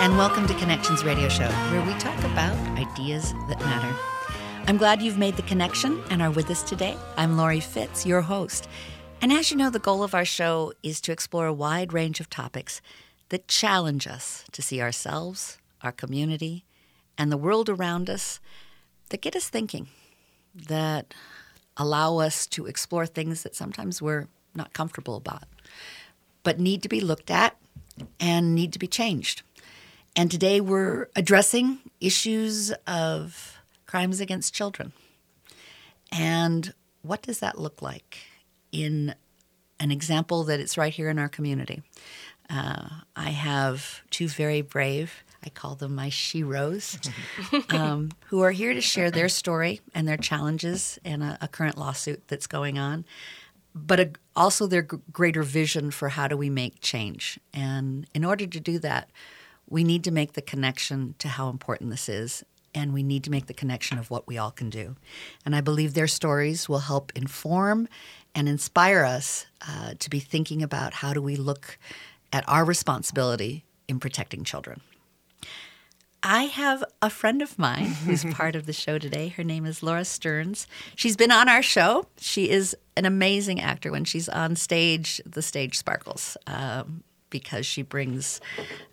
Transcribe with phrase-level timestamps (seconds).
[0.00, 3.94] and welcome to Connections Radio Show, where we talk about ideas that matter.
[4.66, 6.96] I'm glad you've made the connection and are with us today.
[7.18, 8.66] I'm Laurie Fitz, your host.
[9.20, 12.18] And as you know, the goal of our show is to explore a wide range
[12.18, 12.80] of topics
[13.28, 16.64] that challenge us to see ourselves, our community,
[17.18, 18.40] and the world around us
[19.10, 19.86] that get us thinking,
[20.54, 21.12] that
[21.76, 25.44] allow us to explore things that sometimes we're not comfortable about,
[26.42, 27.54] but need to be looked at
[28.18, 29.42] and need to be changed.
[30.16, 34.92] And today we're addressing issues of crimes against children.
[36.12, 38.18] And what does that look like
[38.72, 39.14] in
[39.78, 41.82] an example that it's right here in our community?
[42.48, 47.08] Uh, I have two very brave, I call them my sheroes,
[47.72, 51.78] um, who are here to share their story and their challenges and a, a current
[51.78, 53.04] lawsuit that's going on,
[53.72, 57.38] but a, also their g- greater vision for how do we make change.
[57.54, 59.08] And in order to do that,
[59.70, 63.30] we need to make the connection to how important this is and we need to
[63.30, 64.96] make the connection of what we all can do.
[65.44, 67.88] And I believe their stories will help inform
[68.34, 71.78] and inspire us uh, to be thinking about how do we look
[72.32, 74.80] at our responsibility in protecting children.
[76.22, 79.28] I have a friend of mine who's part of the show today.
[79.28, 80.66] Her name is Laura Stearns.
[80.94, 82.06] She's been on our show.
[82.18, 83.90] She is an amazing actor.
[83.90, 88.40] When she's on stage, the stage sparkles um, because she brings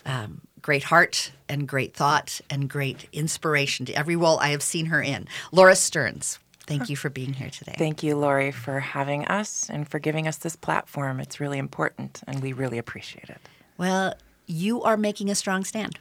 [0.06, 4.88] um, great heart and great thought and great inspiration to every role I have seen
[4.88, 5.26] her in.
[5.54, 7.74] Laura Stearns, thank you for being here today.
[7.78, 11.22] Thank you, Laurie, for having us and for giving us this platform.
[11.22, 13.40] It's really important, and we really appreciate it.
[13.78, 14.14] Well,
[14.46, 16.00] you are making a strong stand.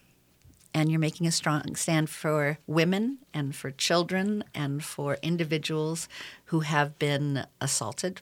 [0.75, 6.09] And you're making a strong stand for women and for children and for individuals
[6.47, 8.21] who have been assaulted.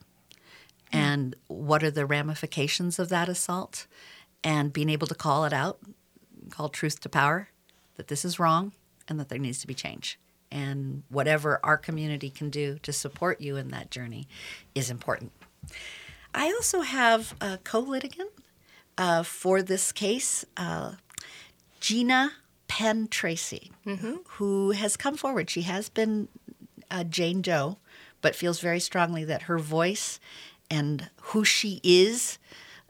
[0.93, 0.99] Mm.
[0.99, 3.87] And what are the ramifications of that assault?
[4.43, 5.79] And being able to call it out,
[6.49, 7.49] call truth to power,
[7.95, 8.73] that this is wrong
[9.07, 10.19] and that there needs to be change.
[10.51, 14.27] And whatever our community can do to support you in that journey
[14.73, 15.31] is important.
[16.33, 18.31] I also have a co litigant
[18.97, 20.93] uh, for this case, uh,
[21.79, 22.33] Gina
[22.67, 23.71] Penn Tracy,
[24.37, 25.49] who has come forward.
[25.49, 26.27] She has been
[26.89, 27.77] uh, Jane Doe,
[28.21, 30.19] but feels very strongly that her voice
[30.69, 32.37] and who she is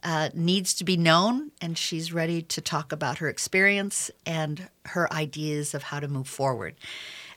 [0.05, 5.11] uh, needs to be known, and she's ready to talk about her experience and her
[5.11, 6.75] ideas of how to move forward.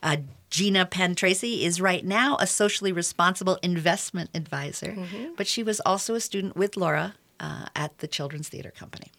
[0.03, 0.19] Uh,
[0.51, 4.95] Gina Penn Tracy is right now a socially responsible investment advisor,
[5.37, 9.11] but she was also a student with Laura uh, at the Children's Theater Company.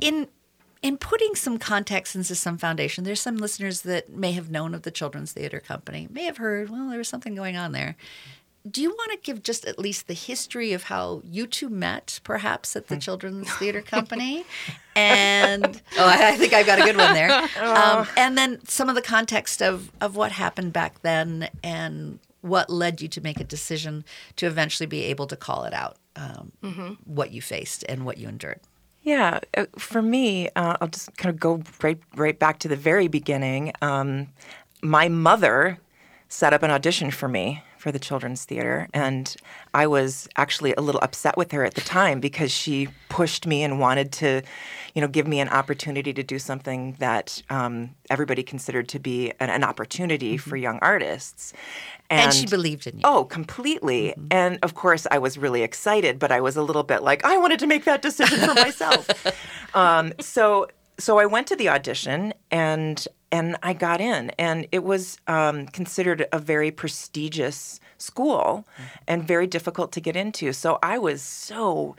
[0.00, 0.28] In
[0.82, 4.82] in putting some context into some foundation, there's some listeners that may have known of
[4.82, 7.96] the Children's Theater Company, may have heard, well, there was something going on there.
[8.70, 12.20] Do you want to give just at least the history of how you two met,
[12.22, 14.44] perhaps at the Children's Theater Company?
[14.94, 15.64] And
[15.98, 17.48] oh, I think I've got a good one there.
[17.62, 22.68] Um, and then some of the context of of what happened back then and what
[22.68, 24.04] led you to make a decision
[24.36, 28.28] to eventually be able to call it out, um, what you faced and what you
[28.28, 28.60] endured.
[29.02, 32.76] Yeah, uh, for me, uh, I'll just kind of go right right back to the
[32.76, 33.72] very beginning.
[33.80, 34.28] Um,
[34.82, 35.78] my mother
[36.28, 39.34] set up an audition for me for the children's theater, and
[39.74, 43.64] I was actually a little upset with her at the time because she pushed me
[43.64, 44.42] and wanted to,
[44.94, 49.32] you know, give me an opportunity to do something that um, everybody considered to be
[49.40, 51.52] an, an opportunity for young artists.
[52.08, 53.02] And, she believed in you.
[53.02, 54.14] Oh, completely.
[54.30, 57.36] And of course, I was really excited, but I was a little bit like, I
[57.36, 59.26] wanted to make that decision for myself.
[59.74, 60.68] um, so,
[60.98, 65.66] so I went to the audition and and I got in, and it was um,
[65.66, 68.66] considered a very prestigious school
[69.08, 70.52] and very difficult to get into.
[70.52, 71.96] So I was so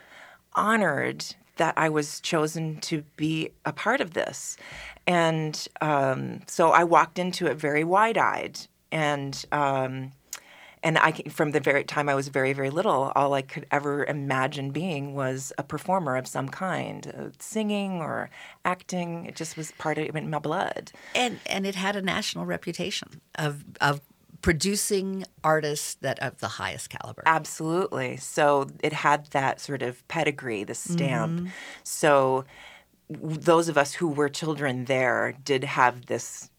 [0.54, 1.26] honored
[1.58, 4.58] that I was chosen to be a part of this,
[5.08, 8.60] and um, so I walked into it very wide-eyed
[8.92, 9.46] and.
[9.52, 10.12] Um,
[10.84, 14.06] and I, from the very time I was very, very little, all I could ever
[14.06, 18.30] imagine being was a performer of some kind, uh, singing or
[18.66, 19.26] acting.
[19.26, 20.92] It just was part of it in my blood.
[21.16, 24.02] and and it had a national reputation of of
[24.42, 27.24] producing artists that of the highest caliber.
[27.26, 28.18] Absolutely.
[28.18, 31.48] So it had that sort of pedigree, the stamp.
[31.84, 32.44] So
[33.10, 36.50] those of us who were children there did have this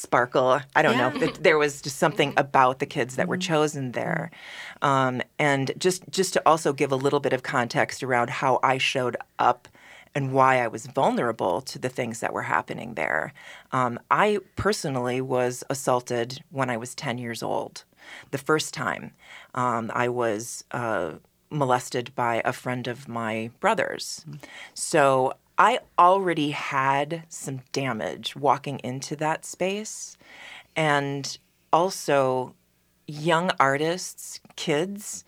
[0.00, 0.60] sparkle.
[0.74, 1.10] I don't know.
[1.10, 4.30] Th- There was just something about the kids that were chosen there,
[4.82, 8.78] um, and just just to also give a little bit of context around how I
[8.78, 9.68] showed up
[10.14, 13.32] and why I was vulnerable to the things that were happening there.
[13.70, 17.84] Um, I personally was assaulted when I was 10 years old.
[18.32, 19.12] The first time
[19.54, 21.12] um, I was uh,
[21.50, 24.24] molested by a friend of my brother's.
[24.74, 30.16] So I already had some damage walking into that space.
[30.74, 31.36] And
[31.70, 32.54] also,
[33.06, 35.22] young artists, kids,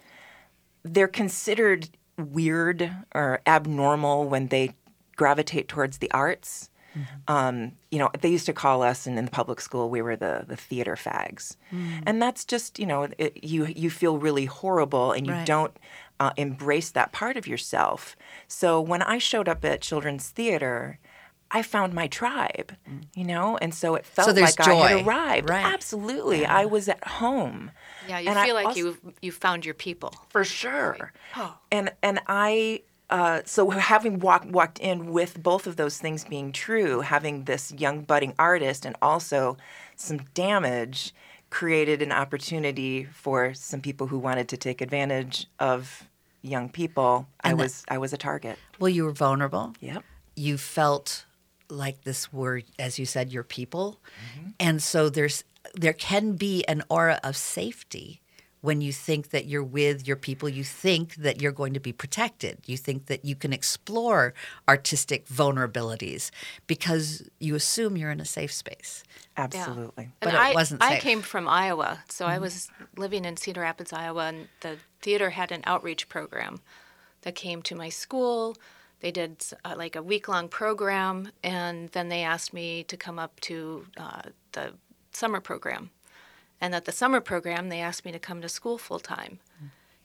[0.82, 4.74] they're considered weird or abnormal when they
[5.16, 6.70] gravitate towards the arts.
[6.96, 7.32] Mm-hmm.
[7.32, 10.16] Um, you know, they used to call us and in, the public school we were
[10.16, 12.02] the the theater fags, mm.
[12.06, 15.46] and that's just you know it, you you feel really horrible and you right.
[15.46, 15.74] don't
[16.22, 18.14] uh, embrace that part of yourself.
[18.46, 21.00] So when I showed up at children's theater,
[21.50, 23.02] I found my tribe, mm.
[23.16, 24.78] you know, and so it felt so like joy.
[24.78, 25.50] I had arrived.
[25.50, 25.66] Right.
[25.66, 26.56] Absolutely, yeah.
[26.56, 27.72] I was at home.
[28.08, 31.12] Yeah, you and feel I like you you found your people for sure.
[31.36, 31.58] Oh.
[31.72, 36.52] And and I uh, so having walked walked in with both of those things being
[36.52, 39.56] true, having this young budding artist and also
[39.96, 41.12] some damage
[41.50, 46.08] created an opportunity for some people who wanted to take advantage of
[46.42, 47.28] young people.
[47.42, 48.58] And I that, was I was a target.
[48.78, 49.74] Well, you were vulnerable.
[49.80, 50.04] Yep.
[50.34, 51.24] You felt
[51.68, 54.00] like this were, as you said, your people,
[54.36, 54.50] mm-hmm.
[54.60, 55.44] and so there's
[55.74, 58.21] there can be an aura of safety
[58.62, 61.92] when you think that you're with your people, you think that you're going to be
[61.92, 62.58] protected.
[62.64, 64.34] You think that you can explore
[64.68, 66.30] artistic vulnerabilities
[66.68, 69.02] because you assume you're in a safe space.
[69.36, 70.04] Absolutely.
[70.04, 70.10] Yeah.
[70.20, 72.34] But and it I, wasn't I came from Iowa, so mm-hmm.
[72.34, 76.60] I was living in Cedar Rapids, Iowa, and the theater had an outreach program
[77.22, 78.56] that came to my school.
[79.00, 83.18] They did uh, like a week long program, and then they asked me to come
[83.18, 84.22] up to uh,
[84.52, 84.74] the
[85.10, 85.90] summer program
[86.62, 89.40] and at the summer program, they asked me to come to school full time.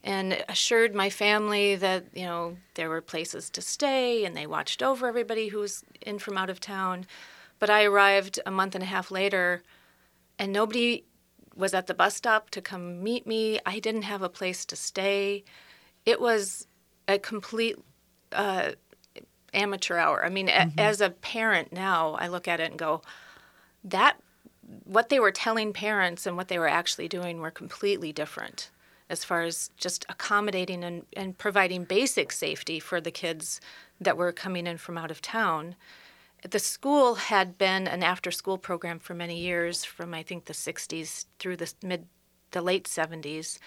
[0.02, 4.82] And assured my family that, you know, there were places to stay and they watched
[4.82, 7.06] over everybody who was in from out of town.
[7.60, 9.62] But I arrived a month and a half later
[10.36, 11.04] and nobody
[11.54, 13.60] was at the bus stop to come meet me.
[13.64, 15.44] I didn't have a place to stay.
[16.04, 16.66] It was
[17.06, 17.76] a complete
[18.32, 18.72] uh,
[19.54, 20.24] amateur hour.
[20.24, 20.78] I mean, mm-hmm.
[20.78, 23.02] a, as a parent now, I look at it and go,
[23.84, 24.16] that
[24.84, 28.70] what they were telling parents and what they were actually doing were completely different
[29.10, 33.60] as far as just accommodating and, and providing basic safety for the kids
[34.00, 35.74] that were coming in from out of town.
[36.48, 40.52] The school had been an after school program for many years, from I think the
[40.52, 42.06] 60s through the mid,
[42.50, 43.58] the late 70s,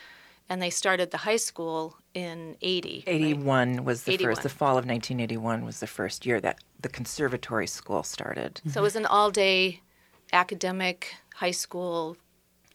[0.48, 3.04] and they started the high school in 80.
[3.08, 3.84] 81 right?
[3.84, 4.32] was the 81.
[4.32, 8.62] first, the fall of 1981 was the first year that the conservatory school started.
[8.70, 9.82] So it was an all day
[10.34, 12.18] academic high school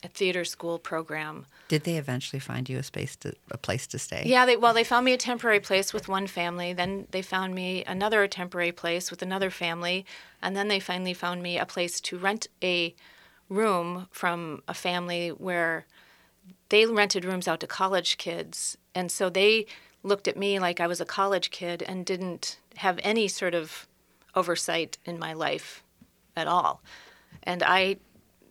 [0.09, 1.47] theater school program.
[1.69, 4.23] Did they eventually find you a space to a place to stay?
[4.27, 7.55] Yeah, they well they found me a temporary place with one family, then they found
[7.55, 10.07] me another temporary place with another family,
[10.41, 12.95] and then they finally found me a place to rent a
[13.49, 15.87] room from a family where
[16.69, 18.77] they rented rooms out to college kids.
[18.95, 19.67] And so they
[20.03, 23.87] looked at me like I was a college kid and didn't have any sort of
[24.35, 25.83] oversight in my life
[26.37, 26.83] at all
[27.47, 27.97] and I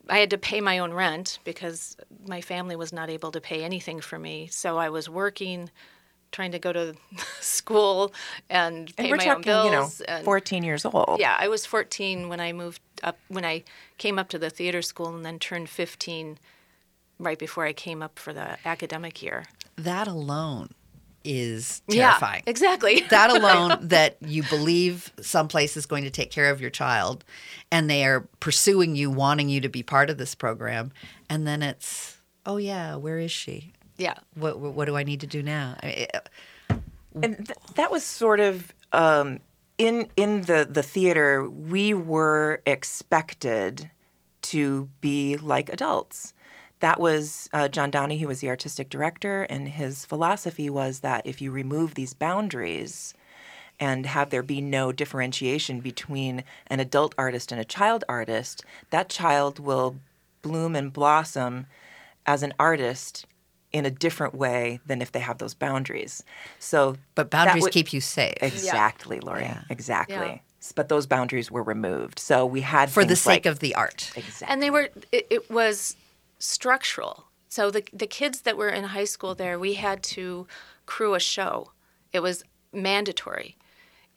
[0.09, 1.97] I had to pay my own rent because
[2.27, 4.47] my family was not able to pay anything for me.
[4.51, 5.71] So I was working,
[6.31, 6.95] trying to go to
[7.41, 8.13] school
[8.49, 9.99] and pay and my talking, own bills.
[9.99, 11.19] You know, and, 14 years old.
[11.19, 13.63] Yeah, I was 14 when I moved up, when I
[13.97, 16.37] came up to the theater school and then turned 15
[17.17, 19.45] right before I came up for the academic year.
[19.75, 20.74] That alone
[21.25, 22.43] is terrifying.
[22.45, 23.01] Yeah, exactly.
[23.09, 27.25] that alone, that you believe someplace is going to take care of your child
[27.71, 30.91] and they are pursuing you, wanting you to be part of this program.
[31.29, 33.73] And then it's, oh, yeah, where is she?
[33.97, 34.15] Yeah.
[34.35, 35.75] What, what, what do I need to do now?
[35.81, 36.07] I
[36.67, 36.83] mean,
[37.23, 38.73] and th- that was sort of.
[38.91, 39.39] Um,
[39.77, 43.89] in in the, the theater, we were expected
[44.43, 46.33] to be like adults
[46.79, 51.25] that was uh, John Donahue, who was the artistic director, and his philosophy was that
[51.25, 53.13] if you remove these boundaries
[53.79, 59.09] and have there be no differentiation between an adult artist and a child artist, that
[59.09, 59.95] child will
[60.41, 61.65] bloom and blossom
[62.25, 63.25] as an artist
[63.71, 66.23] in a different way than if they have those boundaries.
[66.59, 68.37] So, but boundaries keep you safe.
[68.41, 69.25] Exactly, yeah.
[69.25, 69.41] Lori.
[69.41, 69.61] Yeah.
[69.69, 70.15] Exactly.
[70.15, 70.37] Yeah.
[70.75, 72.17] But those boundaries were removed.
[72.17, 74.11] So we had for the sake like, of the art.
[74.15, 74.47] Exactly.
[74.51, 74.89] And they were.
[75.11, 75.95] It, it was
[76.39, 77.25] structural.
[77.49, 80.47] So the the kids that were in high school there, we had to
[80.85, 81.71] crew a show.
[82.11, 83.57] It was mandatory.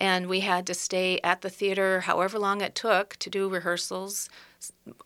[0.00, 4.30] And we had to stay at the theater however long it took to do rehearsals,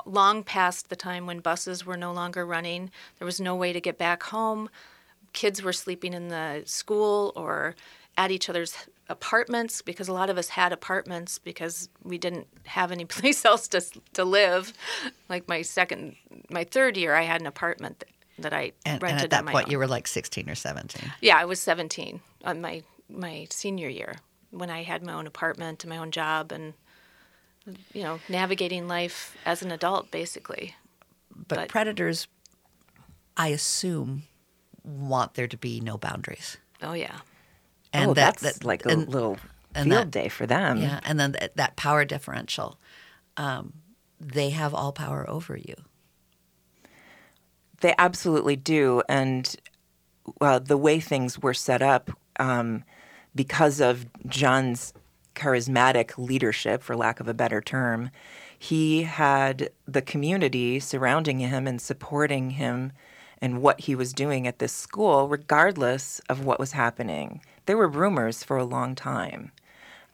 [0.05, 2.91] long past the time when buses were no longer running.
[3.19, 4.69] There was no way to get back home.
[5.33, 7.75] Kids were sleeping in the school or
[8.19, 8.77] at each other's
[9.13, 13.69] apartments because a lot of us had apartments because we didn't have any place else
[13.69, 13.81] to
[14.15, 14.73] to live.
[15.29, 16.17] Like my second,
[16.51, 19.25] my third year, I had an apartment that, that I and, rented.
[19.25, 19.71] And at that point, own.
[19.71, 21.13] you were like sixteen or seventeen.
[21.21, 24.17] Yeah, I was seventeen on my my senior year.
[24.51, 26.75] when I had my own apartment and my own job and
[27.93, 30.75] you know navigating life as an adult basically.
[31.49, 32.27] But, But- predators,
[33.37, 34.25] I assume,
[34.85, 36.57] want there to be no boundaries.
[36.83, 37.21] Oh yeah.
[37.93, 39.39] And oh, that, that's that- like a and- little
[39.75, 40.79] and field that- day for them.
[40.79, 42.79] Yeah, and then that, that power differential,
[43.37, 43.73] um,
[44.21, 45.75] they have all power over you.
[47.81, 49.03] They absolutely do.
[49.09, 49.55] And
[50.41, 52.85] the way things were set up, um,
[53.35, 54.93] because of John's
[55.35, 58.11] charismatic leadership, for lack of a better term,
[58.57, 62.93] he had the community surrounding him and supporting him
[63.41, 67.41] and what he was doing at this school, regardless of what was happening.
[67.67, 69.53] There were rumors for a long time.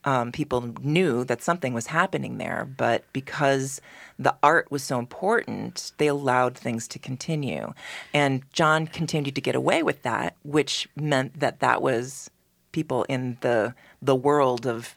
[0.05, 3.81] um, people knew that something was happening there, but because
[4.19, 7.75] the art was so important, they allowed things to continue.
[8.15, 12.31] And John continued to get away with that, which meant that that was
[12.73, 14.95] people in the the world of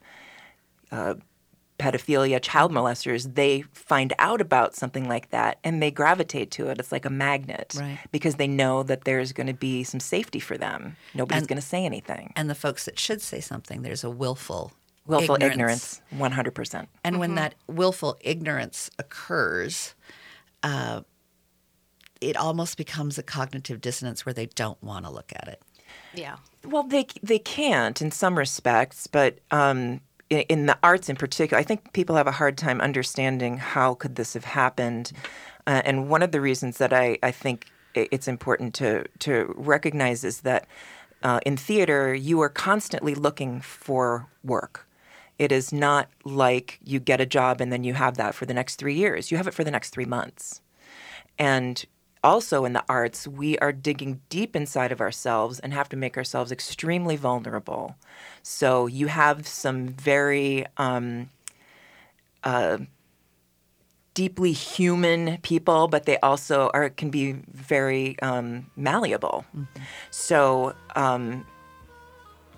[0.91, 1.15] uh,
[1.81, 6.79] pedophilia, child molesters, they find out about something like that and they gravitate to it.
[6.79, 7.99] It's like a magnet Right.
[8.11, 10.95] because they know that there's going to be some safety for them.
[11.13, 12.33] Nobody's going to say anything.
[12.35, 14.71] And the folks that should say something, there's a willful
[15.07, 16.87] Willful ignorance, 100%.
[17.03, 19.95] And when that willful ignorance occurs,
[20.61, 21.01] uh,
[22.21, 25.61] it almost becomes a cognitive dissonance where they don't want to look at it.
[26.13, 26.35] Yeah.
[26.63, 31.59] Well, they they can't in some respects, but um, in, in the arts in particular,
[31.59, 35.11] I think people have a hard time understanding how could this have happened.
[35.67, 40.23] Uh, and one of the reasons that I, I think it's important to to recognize
[40.23, 40.65] is that
[41.23, 44.87] uh, in theater you are constantly looking for work.
[45.37, 48.53] It is not like you get a job and then you have that for the
[48.53, 49.29] next three years.
[49.29, 50.61] You have it for the next three months.
[51.37, 51.83] And
[52.23, 56.17] also in the arts, we are digging deep inside of ourselves and have to make
[56.17, 57.95] ourselves extremely vulnerable.
[58.43, 61.29] So you have some very um,
[62.43, 62.79] uh,
[64.13, 69.45] deeply human people, but they also are can be very um, malleable.
[70.09, 70.75] So.
[70.95, 71.45] Um,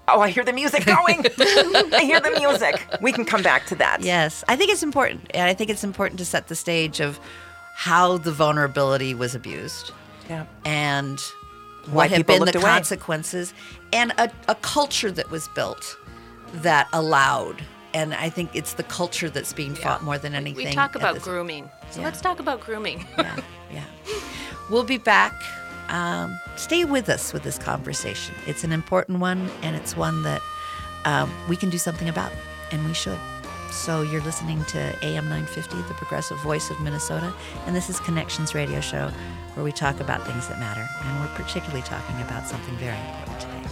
[0.10, 1.26] Oh, I hear the music going.
[1.40, 2.86] I hear the music.
[3.02, 4.02] We can come back to that.
[4.02, 5.32] Yes, I think it's important.
[5.34, 7.22] And I think it's important to set the stage of
[7.76, 9.92] how the vulnerability was abused
[10.30, 10.46] Yeah.
[10.66, 11.20] and
[11.88, 12.62] Why what have been the away.
[12.70, 13.54] consequences
[13.92, 15.98] and a, a culture that was built
[16.56, 17.64] that allowed.
[17.96, 20.66] And I think it's the culture that's being fought more than anything.
[20.68, 21.70] We talk about this- grooming.
[21.92, 22.06] So Yeah.
[22.08, 23.06] let's talk about grooming.
[23.18, 23.36] yeah,
[23.72, 23.84] yeah.
[24.70, 25.34] We'll be back.
[25.90, 28.34] Um, stay with us with this conversation.
[28.48, 30.42] It's an important one, and it's one that
[31.06, 32.32] um, we can do something about,
[32.72, 33.20] and we should.
[33.74, 37.34] So you're listening to AM 950, the progressive voice of Minnesota,
[37.66, 39.12] and this is Connections Radio Show,
[39.56, 43.40] where we talk about things that matter, and we're particularly talking about something very important
[43.42, 43.64] today.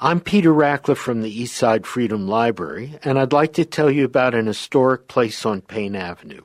[0.00, 4.34] I'm Peter Rachleff from the Eastside Freedom Library, and I'd like to tell you about
[4.34, 6.42] an historic place on Payne Avenue.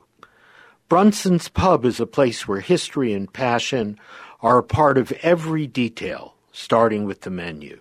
[0.88, 3.98] Brunson's Pub is a place where history and passion
[4.40, 7.80] are a part of every detail, starting with the menu.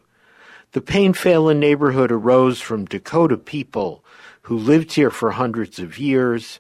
[0.72, 4.04] The Payne Phalen neighborhood arose from Dakota people
[4.44, 6.60] who lived here for hundreds of years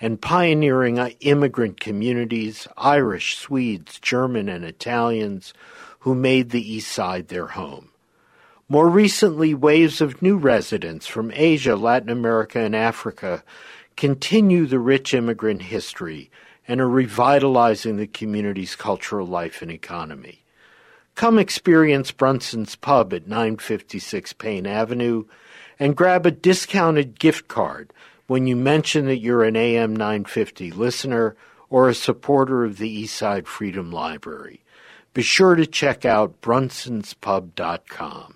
[0.00, 5.54] and pioneering immigrant communities, Irish, Swedes, German, and Italians,
[6.00, 7.90] who made the East Side their home.
[8.68, 13.42] More recently, waves of new residents from Asia, Latin America, and Africa
[13.96, 16.30] continue the rich immigrant history
[16.68, 20.42] and are revitalizing the community's cultural life and economy.
[21.16, 25.24] Come experience Brunson's Pub at 956 Payne Avenue
[25.78, 27.90] and grab a discounted gift card
[28.26, 31.34] when you mention that you're an AM 950 listener
[31.70, 34.62] or a supporter of the Eastside Freedom Library.
[35.14, 38.35] Be sure to check out brunsonspub.com.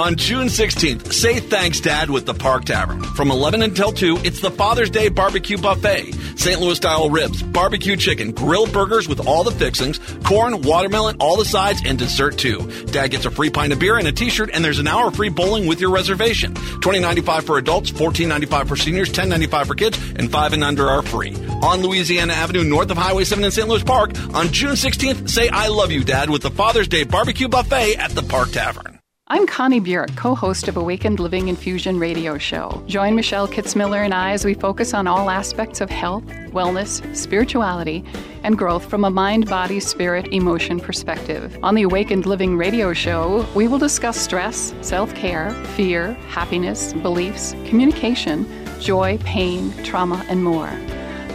[0.00, 3.02] On June 16th, say thanks, Dad, with the Park Tavern.
[3.02, 6.14] From 11 until 2, it's the Father's Day Barbecue Buffet.
[6.38, 6.58] St.
[6.58, 11.44] Louis style ribs, barbecue chicken, grilled burgers with all the fixings, corn, watermelon, all the
[11.44, 12.66] sides, and dessert too.
[12.86, 15.28] Dad gets a free pint of beer and a t-shirt, and there's an hour free
[15.28, 16.54] bowling with your reservation.
[16.54, 21.34] $20.95 for adults, $14.95 for seniors, $10.95 for kids, and 5 and under are free.
[21.62, 23.68] On Louisiana Avenue, north of Highway 7 in St.
[23.68, 27.48] Louis Park, on June 16th, say I love you, Dad, with the Father's Day Barbecue
[27.48, 28.99] Buffet at the Park Tavern.
[29.32, 32.82] I'm Connie Burek, co host of Awakened Living Infusion radio show.
[32.88, 38.04] Join Michelle Kitzmiller and I as we focus on all aspects of health, wellness, spirituality,
[38.42, 41.56] and growth from a mind, body, spirit, emotion perspective.
[41.62, 47.52] On the Awakened Living radio show, we will discuss stress, self care, fear, happiness, beliefs,
[47.66, 48.44] communication,
[48.80, 50.76] joy, pain, trauma, and more.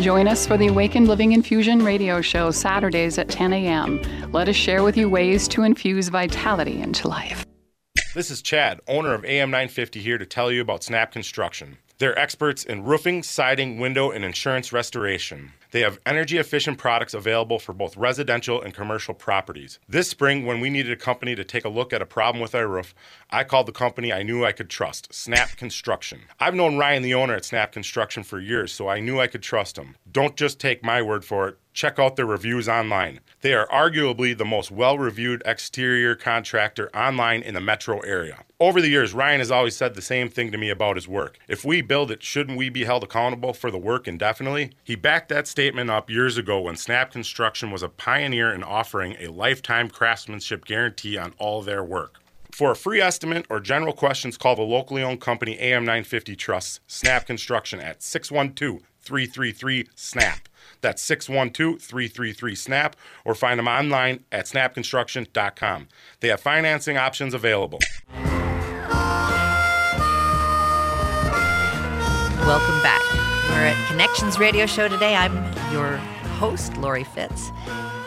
[0.02, 4.02] Join us for the Awakened Living Infusion radio show Saturdays at 10 a.m.
[4.34, 7.45] Let us share with you ways to infuse vitality into life.
[8.16, 11.80] This is Chad, owner of AM 950, here to tell you about Snap Construction.
[11.98, 15.52] They're experts in roofing, siding, window, and insurance restoration.
[15.72, 19.80] They have energy efficient products available for both residential and commercial properties.
[19.90, 22.56] This spring, when we needed a company to take a look at a problem with
[22.56, 22.96] our roof,
[23.32, 26.22] I called the company I knew I could trust, Snap Construction.
[26.40, 29.44] I've known Ryan, the owner at Snap Construction, for years, so I knew I could
[29.44, 29.98] trust him.
[30.10, 31.58] Don't just take my word for it.
[31.76, 33.20] Check out their reviews online.
[33.42, 38.46] They are arguably the most well reviewed exterior contractor online in the metro area.
[38.62, 41.38] Over the years, Ryan has always said the same thing to me about his work.
[41.50, 44.72] If we build it, shouldn't we be held accountable for the work indefinitely?
[44.86, 49.18] He backed that statement up years ago when Snap Construction was a pioneer in offering
[49.20, 52.22] a lifetime craftsmanship guarantee on all their work.
[52.54, 57.28] For a free estimate or general questions, call the locally owned company AM950 Trust, Snap
[57.28, 60.48] Construction at 612 333 SNAP.
[60.86, 65.88] That's 612 333 SNAP, or find them online at snapconstruction.com.
[66.20, 67.80] They have financing options available.
[72.46, 73.02] Welcome back.
[73.50, 75.16] We're at Connections Radio Show today.
[75.16, 75.34] I'm
[75.74, 75.98] your
[76.38, 77.50] host, Lori Fitz,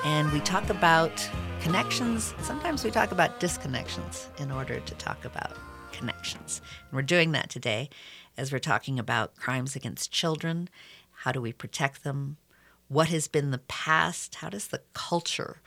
[0.05, 1.29] and we talk about
[1.61, 2.33] connections.
[2.43, 5.57] Sometimes we talk about disconnections in order to talk about
[5.91, 6.63] connections.
[6.91, 7.91] And we're doing that today
[8.37, 10.69] as we're talking about crimes against children.
[11.11, 12.37] How do we protect them?
[12.89, 14.37] What has been the past?
[14.37, 15.61] How does the culture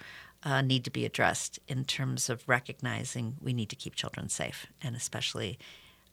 [0.43, 4.67] uh, need to be addressed in terms of recognizing we need to keep children safe,
[4.81, 5.59] and especially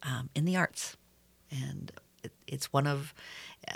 [0.02, 0.96] um, in the arts?
[1.50, 1.90] And
[2.22, 3.14] it, it's one of
[3.66, 3.74] uh,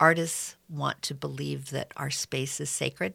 [0.00, 3.14] artists want to believe that our space is sacred.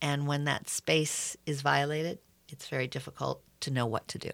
[0.00, 4.30] And when that space is violated, it's very difficult to know what to do.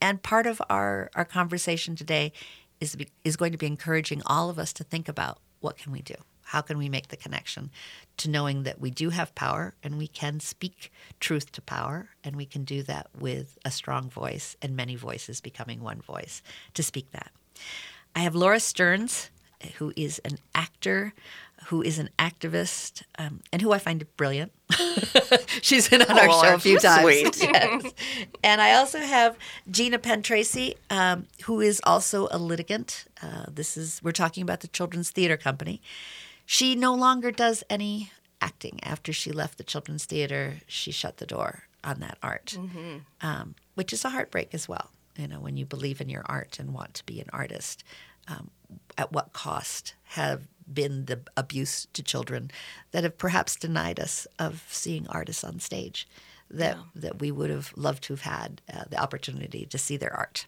[0.00, 2.32] And part of our, our conversation today
[2.80, 6.02] is, is going to be encouraging all of us to think about what can we
[6.02, 6.16] do?
[6.52, 7.70] How can we make the connection
[8.18, 12.36] to knowing that we do have power and we can speak truth to power and
[12.36, 16.42] we can do that with a strong voice and many voices becoming one voice
[16.74, 17.30] to speak that.
[18.14, 19.30] I have Laura Stearns,
[19.78, 21.14] who is an actor,
[21.68, 24.52] who is an activist, um, and who I find brilliant.
[25.62, 27.02] She's been on our Oh, show a few times.
[27.02, 27.36] sweet.
[27.42, 27.92] Yes.
[28.44, 29.36] And I also have
[29.70, 33.06] Gina Penn Tracy, um, who is also a litigant.
[33.22, 35.80] Uh, this is we're talking about the Children's Theater Company.
[36.52, 38.10] She no longer does any
[38.42, 38.78] acting.
[38.82, 42.58] After she left the Children's Theater, she shut the door on that art,
[43.22, 44.90] um, which is a heartbreak as well.
[45.16, 47.84] You know, when you believe in your art and want to be an artist,
[48.28, 48.50] um,
[48.98, 52.50] at what cost have been the abuse to children
[52.90, 56.06] that have perhaps denied us of seeing artists on stage
[56.52, 60.14] that that we would have loved to have had uh, the opportunity to see their
[60.14, 60.46] art.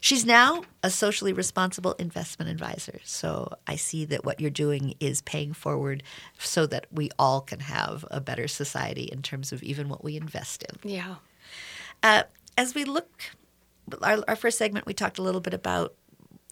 [0.00, 3.00] She's now a socially responsible investment advisor.
[3.04, 6.02] So I see that what you're doing is paying forward
[6.38, 10.16] so that we all can have a better society in terms of even what we
[10.16, 10.90] invest in.
[10.90, 11.16] Yeah.
[12.02, 12.24] Uh,
[12.58, 13.22] as we look,
[14.02, 15.94] our, our first segment, we talked a little bit about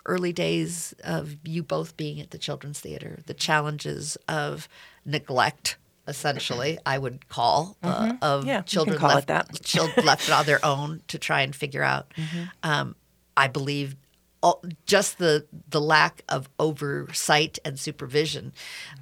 [0.06, 4.68] early days of you both being at the Children's Theater, the challenges of
[5.04, 5.76] neglect,
[6.08, 8.48] essentially, I would call, uh, of Mm-hmm.
[8.48, 9.62] Yeah, you can children call it left, that.
[9.62, 12.12] children left on their own to try and figure out.
[12.16, 12.42] Mm-hmm.
[12.62, 12.96] Um,
[13.36, 13.96] I believe
[14.42, 18.52] all, just the the lack of oversight and supervision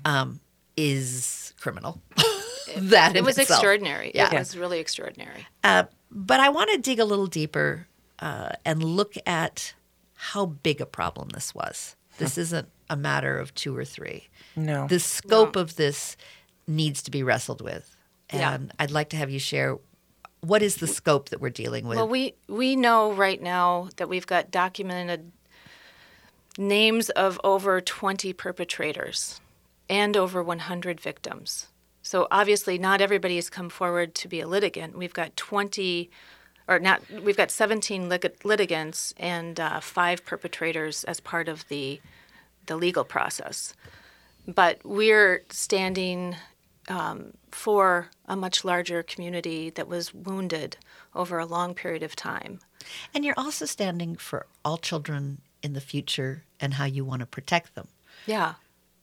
[0.04, 0.40] um,
[0.76, 2.00] is criminal.
[2.76, 3.58] that It was itself.
[3.58, 4.12] extraordinary.
[4.14, 4.32] Yeah.
[4.32, 5.46] It was really extraordinary.
[5.64, 7.86] Uh, but I want to dig a little deeper
[8.18, 9.74] uh, and look at
[10.14, 11.96] how big a problem this was.
[12.18, 14.28] This isn't a matter of two or three.
[14.54, 14.86] No.
[14.86, 16.16] The scope of this
[16.70, 17.96] needs to be wrestled with.
[18.32, 18.54] Yeah.
[18.54, 19.78] And I'd like to have you share
[20.40, 21.96] what is the scope that we're dealing with?
[21.96, 25.32] Well, we we know right now that we've got documented
[26.56, 29.40] names of over 20 perpetrators
[29.88, 31.68] and over 100 victims.
[32.02, 34.96] So obviously, not everybody has come forward to be a litigant.
[34.96, 36.10] We've got 20,
[36.66, 37.02] or not.
[37.22, 42.00] We've got 17 lit- litigants and uh, five perpetrators as part of the
[42.66, 43.74] the legal process.
[44.46, 46.36] But we're standing
[46.90, 50.76] um, for a much larger community that was wounded
[51.14, 52.58] over a long period of time.
[53.14, 57.26] and you're also standing for all children in the future and how you want to
[57.26, 57.88] protect them.
[58.26, 58.54] Yeah.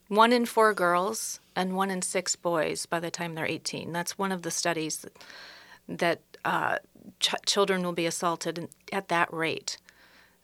[0.08, 3.92] One in four girls and one in six boys by the time they're 18.
[3.92, 5.12] That's one of the studies that,
[5.88, 6.78] that uh,
[7.20, 9.78] ch- children will be assaulted at that rate.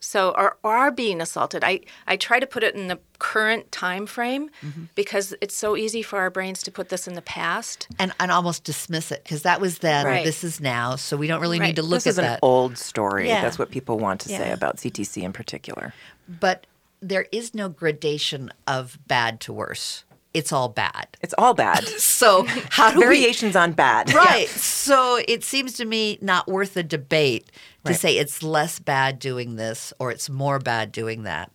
[0.05, 1.65] So, or, or are being assaulted.
[1.65, 4.85] I, I try to put it in the current time frame mm-hmm.
[4.95, 7.89] because it's so easy for our brains to put this in the past.
[7.99, 10.25] And, and almost dismiss it because that was then, Right.
[10.25, 11.69] this is now, so we don't really Right.
[11.69, 13.29] need to look this is at an old story.
[13.29, 13.41] Yeah.
[13.41, 15.95] That's what people want to say about CTC in particular.
[16.29, 16.67] but
[17.01, 20.05] there is no gradation of bad to worse.
[20.35, 21.07] It's all bad.
[21.23, 21.85] It's all bad.
[21.99, 24.13] So how do we Variations on bad.
[24.13, 24.49] Right.
[24.49, 27.51] So it seems to me not worth a debate
[27.85, 28.01] to Right.
[28.01, 31.51] say it's less bad doing this or it's more bad doing that.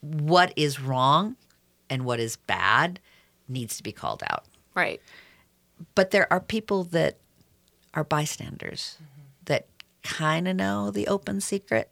[0.00, 1.36] What is wrong
[1.90, 3.00] and what is bad
[3.48, 4.44] needs to be called out.
[4.74, 5.00] Right.
[5.94, 7.18] But there are people that
[7.94, 9.22] are bystanders mm-hmm.
[9.46, 9.66] that
[10.02, 11.90] kind of know the open secret,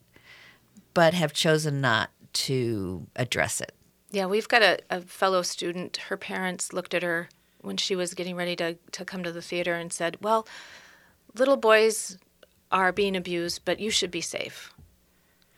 [0.95, 3.75] but have chosen not to address it.
[4.11, 5.97] Yeah, we've got a, a fellow student.
[6.09, 7.29] Her parents looked at her
[7.61, 10.47] when she was getting ready to, to come to the theater and said, Well,
[11.35, 12.19] little boys
[12.73, 14.73] are being abused, but you should be safe.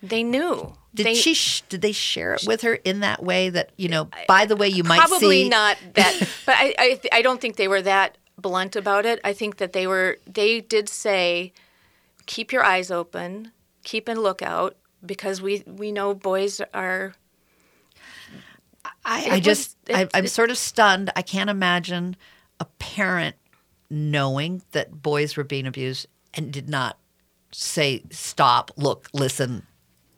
[0.03, 0.75] They knew.
[0.95, 1.33] Did they, she?
[1.33, 3.49] Sh- did they share it with her in that way?
[3.49, 6.87] That you know, by the way, you might probably see not that but I, I
[6.95, 10.19] th- I don't think they were that blunt about it i think that they were
[10.27, 11.53] they did say
[12.27, 13.53] keep your eyes open
[13.85, 17.15] keep a lookout because we we know boys are
[19.05, 21.11] I, I was- just, I, it- I'm sort of stunned.
[21.17, 22.17] I can't imagine
[22.61, 23.37] a parent
[23.91, 26.99] knowing that boys were being abused and did not
[27.51, 28.71] say, "Stop!
[28.77, 29.09] Look!
[29.13, 29.67] Listen!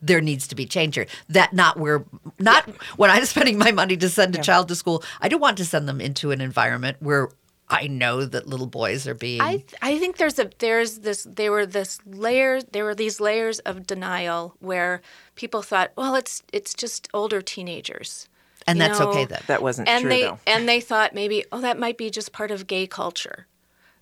[0.02, 2.04] There needs to be change here." That not where,
[2.38, 5.02] not when I'm spending my money to send a child to school.
[5.20, 7.30] I don't want to send them into an environment where
[7.68, 9.40] I know that little boys are being.
[9.40, 13.18] I th- I think there's a there's this there were this layer there were these
[13.20, 15.00] layers of denial where
[15.34, 18.28] people thought well it's it's just older teenagers
[18.66, 19.42] and you that's know, okay then.
[19.46, 20.38] That wasn't and true they though.
[20.46, 23.46] and they thought maybe oh that might be just part of gay culture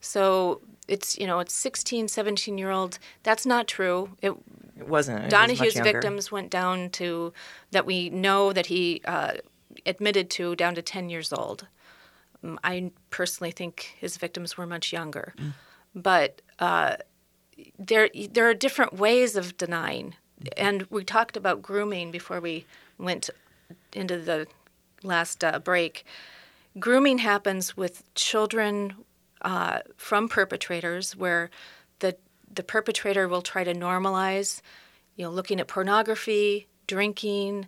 [0.01, 4.33] so it's you know it's 16 17 year old that's not true it
[4.77, 5.18] It wasn't.
[5.18, 5.92] It was Donahue's younger.
[5.92, 7.33] victims went down to
[7.70, 9.35] that we know that he uh,
[9.87, 11.66] admitted to down to 10 years old.
[12.42, 15.35] Um, I personally think his victims were much younger,
[15.94, 16.96] but uh,
[17.79, 20.14] there there are different ways of denying,
[20.57, 22.64] and we talked about grooming before we
[22.98, 23.31] went
[23.93, 24.47] into the
[25.03, 26.05] last uh, break.
[26.79, 28.95] Grooming happens with children
[29.43, 31.51] uh, from perpetrators, where
[31.99, 32.17] the
[32.55, 34.61] the perpetrator will try to normalize,
[35.17, 37.67] you know, looking at pornography, drinking,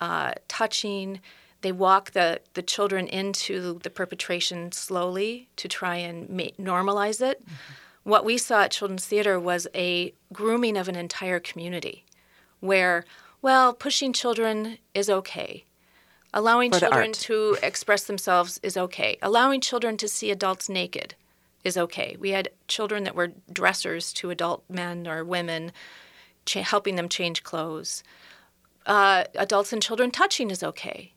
[0.00, 1.20] uh, touching.
[1.60, 7.42] They walk the, the children into the perpetration slowly to try and ma- normalize it.
[8.02, 12.04] What we saw at Children's Theater was a grooming of an entire community
[12.60, 13.04] where,
[13.44, 15.66] well, pushing children is okay.
[16.32, 17.12] Allowing children art.
[17.12, 19.18] to express themselves is okay.
[19.20, 21.14] Allowing children to see adults naked
[21.62, 22.16] is okay.
[22.18, 25.72] We had children that were dressers to adult men or women,
[26.46, 28.02] cha- helping them change clothes.
[28.86, 31.12] Uh, adults and children touching is okay.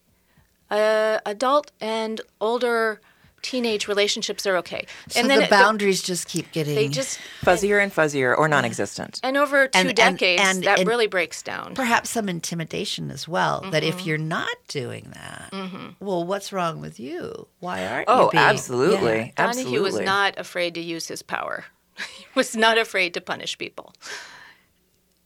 [0.70, 3.00] Uh, adult and older
[3.42, 4.86] teenage relationships are okay.
[5.10, 6.76] So and then the it- boundaries just keep getting.
[6.76, 9.20] they just Fuzzier and fuzzier or non-existent.
[9.24, 11.76] and over two And- and- decades and- that and- really breaks down.
[11.76, 13.62] perhaps some intimidation as well.
[13.72, 14.00] That Mm-hmm.
[14.00, 15.54] if you're not doing that,
[16.00, 17.48] well, what's wrong with you?
[17.60, 18.14] Why aren't you?
[18.16, 19.18] Oh, absolutely.
[19.18, 19.32] Yeah.
[19.38, 19.78] Absolutely.
[19.78, 21.66] Donahue was not afraid to use his power.
[22.18, 23.94] he was not afraid to punish people.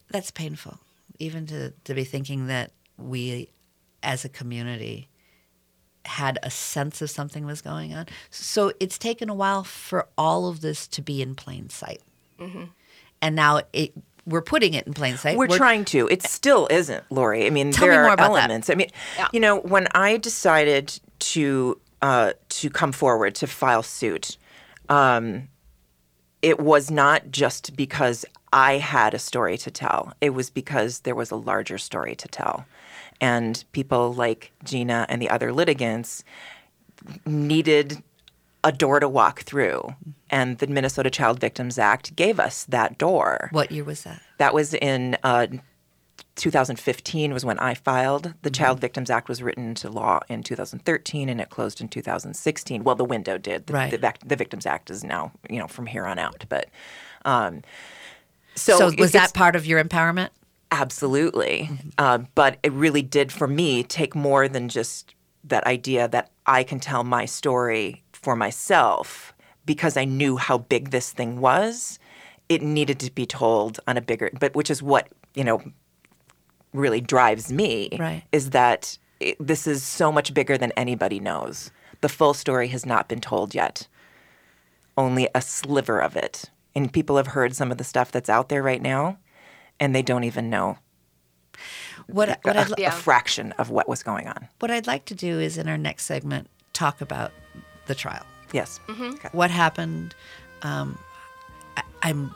[0.10, 0.80] That's painful,
[1.20, 3.50] even to to be thinking that we,
[4.04, 5.08] as a community,
[6.06, 8.08] had a sense of something was going on.
[8.30, 12.02] So it's taken a while for all of this to be in plain sight,
[12.40, 12.64] Mm-hmm.
[13.22, 13.94] and now it.
[14.28, 15.36] We're putting it in plain sight.
[15.36, 16.08] We're, trying to.
[16.08, 17.48] It still isn't, Lori.
[17.48, 18.24] I mean, Tell there me are more that.
[18.30, 18.70] elements.
[18.70, 19.28] I mean, Yeah.
[19.34, 24.38] you know, when I decided to uh, to come forward to file suit,
[24.90, 25.48] um,
[26.44, 30.14] it was not just because I had a story to tell.
[30.22, 32.66] It was because there was a larger story to tell,
[33.22, 36.24] and people like Gina and the other litigants
[37.26, 38.04] needed
[38.64, 39.96] a door to walk through,
[40.30, 43.50] and the Minnesota Child Victims Act gave us that door.
[43.52, 44.22] What year was that?
[44.38, 45.48] That was in uh,
[46.36, 48.34] 2015 was when I filed.
[48.44, 52.84] The Child Victims Act was written into law in 2013 and it closed in 2016.
[52.84, 53.68] Well, the window did.
[53.68, 53.92] The, Right.
[53.92, 56.46] the, the Victims Act is now, you know, from here on out.
[56.48, 56.70] But
[57.26, 57.64] um,
[58.56, 60.30] so, So, was that part of your empowerment?
[60.72, 61.70] Absolutely.
[61.98, 66.64] Uh, but it really did, for me, take more than just that idea that I
[66.64, 69.34] can tell my story for myself
[69.66, 72.00] because I knew how big this thing was.
[72.50, 75.62] It needed to be told on a bigger, but which is what, you know,
[76.74, 78.24] really drives me Right.
[78.32, 81.72] is that it, this is so much bigger than anybody knows.
[82.02, 83.88] The full story has not been told yet,
[84.98, 86.50] only a sliver of it.
[86.74, 89.18] And people have heard some of the stuff that's out there right now,
[89.82, 90.78] and they don't even know
[92.08, 92.90] What, what, I'd, a, Yeah.
[92.90, 94.48] a fraction of what was going on.
[94.60, 97.32] what I'd like to do is in our next segment talk about
[97.88, 98.26] the trial.
[98.54, 98.80] Yes.
[98.88, 99.14] Mm-hmm.
[99.16, 99.30] Okay.
[99.34, 100.16] What happened?
[100.62, 100.98] Um,
[101.78, 102.34] I, I'm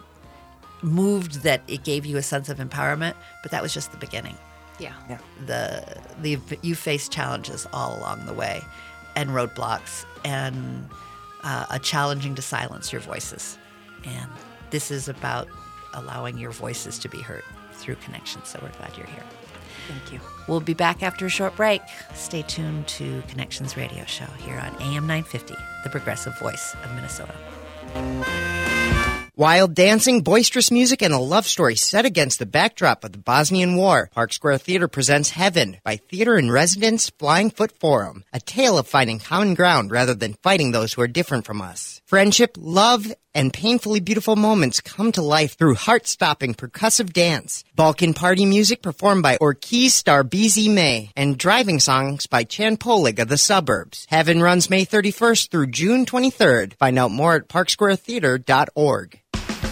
[0.82, 4.38] moved that it gave you a sense of empowerment, but that was just the beginning.
[4.80, 4.94] Yeah.
[5.10, 5.20] Yeah.
[5.46, 5.84] The
[6.22, 8.62] the you faced challenges all along the way,
[9.16, 10.90] and roadblocks and
[11.44, 13.58] uh, a challenging to silence your voices.
[14.06, 14.30] And
[14.72, 15.48] this is about
[15.96, 18.44] allowing your voices to be heard through connection.
[18.46, 19.24] So we're glad you're here.
[19.88, 20.20] Thank you.
[20.48, 21.82] We'll be back after a short break.
[22.14, 27.36] Stay tuned to Connections Radio Show here on AM 950, the progressive voice of Minnesota.
[29.38, 33.76] Wild dancing, boisterous music, and a love story set against the backdrop of the Bosnian
[33.76, 34.10] War.
[34.14, 38.24] Park Square Theater presents Heaven by Theater in Residence Flying Foot Forum.
[38.32, 42.02] A tale of finding common ground rather than fighting those who are different from us.
[42.06, 47.66] Friendship, love, and painfully beautiful moments come to life through heart-stopping percussive dance.
[47.76, 53.28] Balkan party music performed by Orkestar Bez Ime and driving songs by Chan Poling of
[53.28, 54.08] the Suburbs.
[54.10, 56.78] Heaven runs May 31st through June 23rd.
[56.78, 59.20] Find out more at parksquaretheater.org.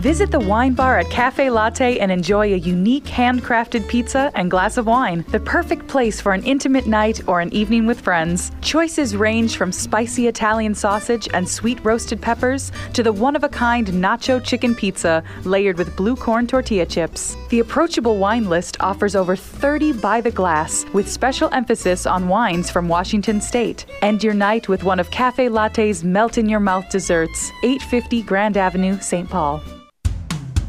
[0.00, 4.76] Visit the wine bar at Cafe Latte and enjoy a unique handcrafted pizza and glass
[4.76, 5.24] of wine.
[5.30, 8.52] The perfect place for an intimate night or an evening with friends.
[8.60, 13.48] Choices range from spicy Italian sausage and sweet roasted peppers to the one of a
[13.48, 17.34] kind nacho chicken pizza layered with blue corn tortilla chips.
[17.48, 22.70] The approachable wine list offers over 30 by the glass with special emphasis on wines
[22.70, 23.86] from Washington State.
[24.02, 28.58] End your night with one of Cafe Latte's melt in your mouth desserts, 850 Grand
[28.58, 29.30] Avenue, St.
[29.30, 29.62] Paul.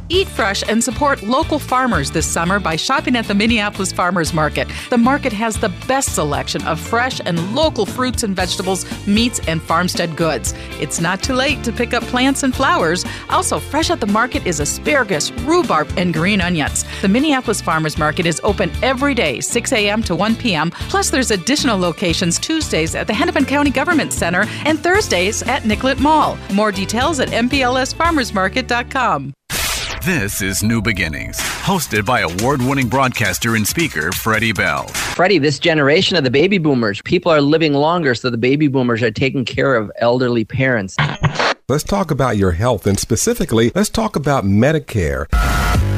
[0.10, 4.68] Eat fresh and support local farmers this summer by shopping at the Minneapolis Farmers Market.
[4.90, 9.62] The market has the best selection of fresh and local fruits and vegetables, meats, and
[9.62, 10.54] farmstead goods.
[10.80, 13.04] It's not too late to pick up plants and flowers.
[13.30, 16.86] Also, fresh at the market is asparagus, rhubarb, and green onions.
[17.02, 20.02] The Minneapolis Farmers Market is open every day, 6 a.m.
[20.04, 20.72] to 1 p.m.
[20.72, 26.00] Plus, there's additional locations Tuesdays at the Hennepin County Government Center and Thursdays at Nicollet
[26.00, 26.38] Mall.
[26.54, 29.34] More details at mplsfarmersmarket.com.
[30.08, 34.88] This is New Beginnings, hosted by award winning broadcaster and speaker Freddie Bell.
[34.88, 39.04] Freddie, this generation of the baby boomers, people are living longer, so the baby boomers
[39.04, 40.96] are taking care of elderly parents.
[41.68, 45.26] Let's talk about your health, and specifically, let's talk about Medicare.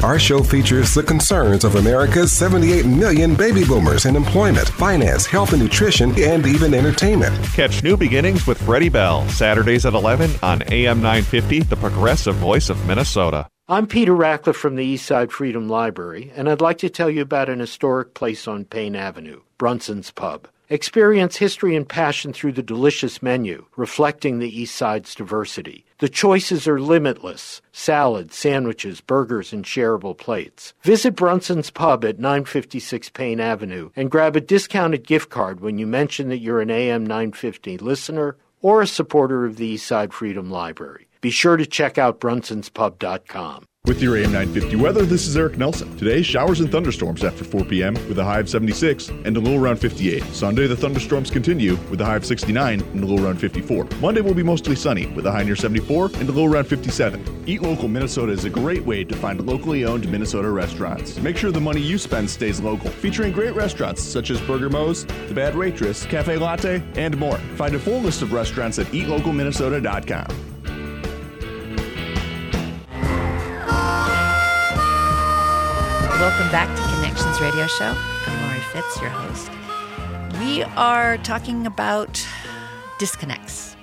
[0.02, 5.52] Our show features the concerns of America's 78 million baby boomers in employment, finance, health
[5.52, 7.44] and nutrition, and even entertainment.
[7.54, 12.70] Catch New Beginnings with Freddie Bell, Saturdays at 11 on AM 950, the progressive voice
[12.70, 13.46] of Minnesota.
[13.70, 17.48] I'm Peter Rachleff from the Eastside Freedom Library, and I'd like to tell you about
[17.48, 20.48] an historic place on Payne Avenue, Brunson's Pub.
[20.68, 25.84] Experience history and passion through the delicious menu, reflecting the East Side's diversity.
[25.98, 30.74] The choices are limitless salads, sandwiches, burgers, and shareable plates.
[30.82, 35.86] Visit Brunson's Pub at 956 Payne Avenue and grab a discounted gift card when you
[35.86, 41.06] mention that you're an AM 950 listener or a supporter of the Eastside Freedom Library.
[41.20, 43.66] Be sure to check out brunsonspub.com.
[43.86, 45.96] With your AM 950 weather, this is Eric Nelson.
[45.96, 47.94] Today, showers and thunderstorms after 4 p.m.
[48.08, 50.22] with a high of 76 and a low around 58.
[50.34, 53.88] Sunday, the thunderstorms continue with a high of 69 and a low around 54.
[54.00, 57.44] Monday will be mostly sunny with a high near 74 and a low around 57.
[57.46, 61.18] Eat Local Minnesota is a great way to find locally owned Minnesota restaurants.
[61.18, 65.06] Make sure the money you spend stays local, featuring great restaurants such as Burger Moe's,
[65.28, 67.38] The Bad Waitress, Cafe Latte, and more.
[67.56, 70.49] Find a full list of restaurants at eatlocalminnesota.com.
[76.20, 77.94] Welcome back to Connections Radio Show.
[78.26, 79.50] I'm Lori Fitz, your host.
[80.38, 82.22] We are talking about
[82.98, 83.74] disconnects.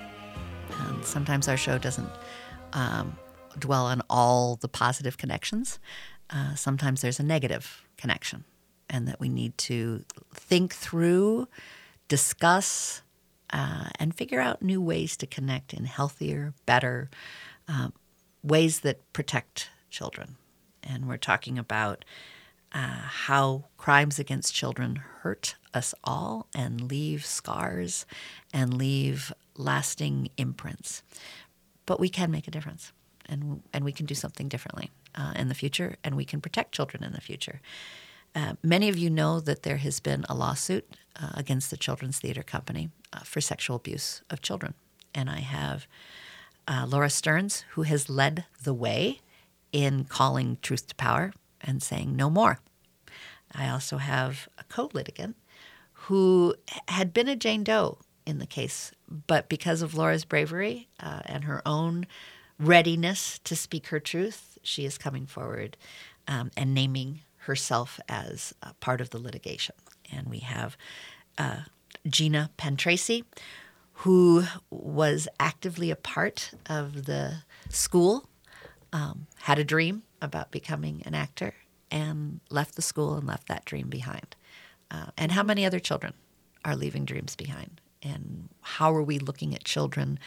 [0.70, 2.08] And sometimes our show doesn't
[2.74, 3.18] um,
[3.58, 5.80] dwell on all the positive connections.
[6.30, 8.44] Uh, sometimes there's a negative connection,
[8.88, 11.48] and that we need to think through,
[12.06, 13.02] discuss,
[13.52, 17.10] uh, and figure out new ways to connect in healthier, better
[17.66, 17.88] uh,
[18.44, 20.36] ways that protect children
[20.88, 22.04] and we're talking about
[22.72, 28.06] uh, how crimes against children hurt us all and leave scars
[28.52, 31.02] and leave lasting imprints.
[31.86, 32.92] But we can make a difference,
[33.26, 36.72] and and we can do something differently uh, in the future, and we can protect
[36.72, 37.60] children in the future.
[38.34, 40.84] Uh, many of you know that there has been a lawsuit
[41.20, 44.74] uh, against the Children's Theater Company uh, for sexual abuse of children,
[45.14, 45.86] and I have
[46.66, 49.20] uh, Laura Stearns, who has led the way
[49.72, 52.60] in calling truth to power and saying no more.
[53.54, 55.36] I also have a co litigant
[55.92, 56.54] who
[56.88, 58.92] had been a Jane Doe in the case.
[59.08, 62.06] But because of Laura's bravery uh, and her own
[62.60, 65.76] readiness to speak her truth, she is coming forward
[66.28, 69.74] um, and naming herself as part of the litigation.
[70.12, 70.76] And we have
[71.38, 71.60] uh,
[72.06, 73.24] Gina Pentracy,
[73.92, 78.28] who was actively a part of the school,
[78.92, 81.54] um, had a dream about becoming an actor,
[81.90, 84.36] and left the school and left that dream behind.
[84.90, 86.14] Uh, and how many other children
[86.64, 87.80] are leaving dreams behind?
[88.02, 90.18] And how are we looking at children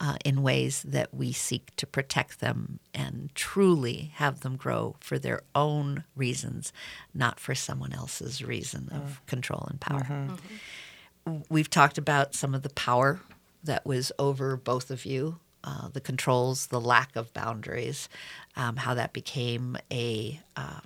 [0.00, 5.18] uh, in ways that we seek to protect them and truly have them grow for
[5.18, 6.72] their own reasons,
[7.14, 10.00] not for someone else's reason of control and power?
[10.02, 11.36] Mm-hmm.
[11.48, 13.20] We've talked about some of the power
[13.62, 18.08] that was over both of you, uh, the controls, the lack of boundaries,
[18.56, 20.80] um, how that became a uh,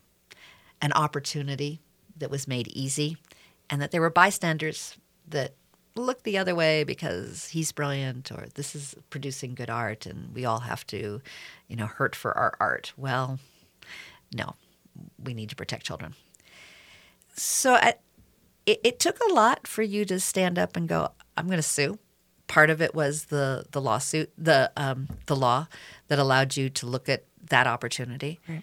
[0.83, 1.81] an opportunity
[2.17, 3.17] that was made easy,
[3.71, 4.97] and that there were bystanders
[5.29, 5.55] that
[5.97, 10.45] looked the other way because he's brilliant or this is producing good art, and we
[10.45, 11.21] all have to,
[11.69, 12.93] you know, hurt for our art.
[12.97, 13.39] Well,
[14.35, 14.55] no,
[15.23, 16.15] we need to protect children.
[17.37, 17.95] So I,
[18.67, 21.63] it, it took a lot for you to stand up and go, "I'm going to
[21.63, 21.99] sue."
[22.47, 25.67] Part of it was the the lawsuit, the um, the law
[26.09, 28.41] that allowed you to look at that opportunity.
[28.49, 28.63] Right.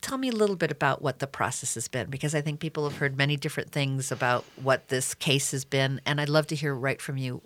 [0.00, 2.88] Tell me a little bit about what the process has been, because I think people
[2.88, 6.54] have heard many different things about what this case has been, and I'd love to
[6.54, 7.42] hear right from you.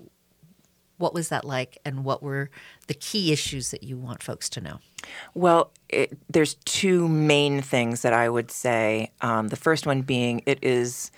[0.99, 2.51] What was that like, and what were
[2.89, 4.81] the key issues that you want folks to know?
[5.33, 9.11] Well, it, there's two main things that I would say.
[9.23, 11.11] Um, the first one being it is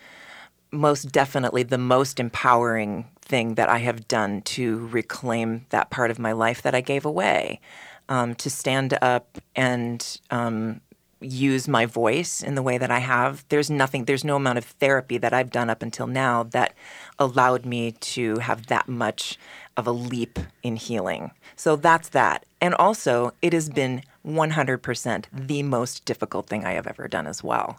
[0.70, 6.18] most definitely the most empowering thing that I have done to reclaim that part of
[6.18, 7.60] my life that I gave away.
[8.08, 10.80] Um, to stand up and um,
[11.20, 13.44] use my voice in the way that I have.
[13.48, 16.74] There's nothing, there's no amount of therapy that I've done up until now that
[17.18, 19.38] allowed me to have that much
[19.76, 21.30] of a leap in healing.
[21.54, 22.44] So that's that.
[22.60, 27.44] And also, it has been 100% the most difficult thing I have ever done as
[27.44, 27.78] well.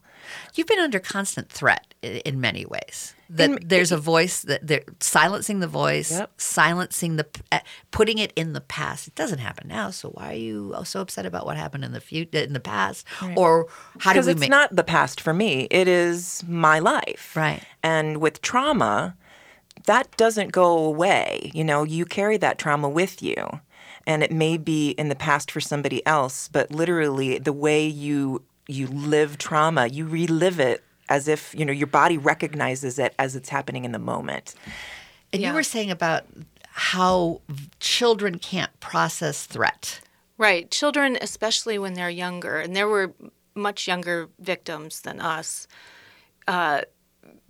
[0.55, 3.13] You've been under constant threat in many ways.
[3.29, 7.59] That there's a voice that they're silencing the voice, silencing the, uh,
[7.91, 9.07] putting it in the past.
[9.07, 11.99] It doesn't happen now, so why are you so upset about what happened in the
[11.99, 13.67] future, in the past, or
[13.99, 14.49] how do because it's make?
[14.49, 19.15] not the past for me it is my life right and with trauma
[19.87, 23.35] that doesn't go away you know you carry that trauma with you
[24.05, 28.41] and it may be in the past for somebody else but literally the way you
[28.67, 33.35] you live trauma you relive it as if you know your body recognizes it as
[33.35, 34.55] it's happening in the moment
[35.33, 36.25] and you were saying about
[36.77, 37.41] how
[37.79, 39.99] children can't process threat.
[40.37, 40.69] Right.
[40.69, 43.13] Children, especially when they're younger, and there were
[43.55, 45.67] much younger victims than us,
[46.47, 46.81] uh,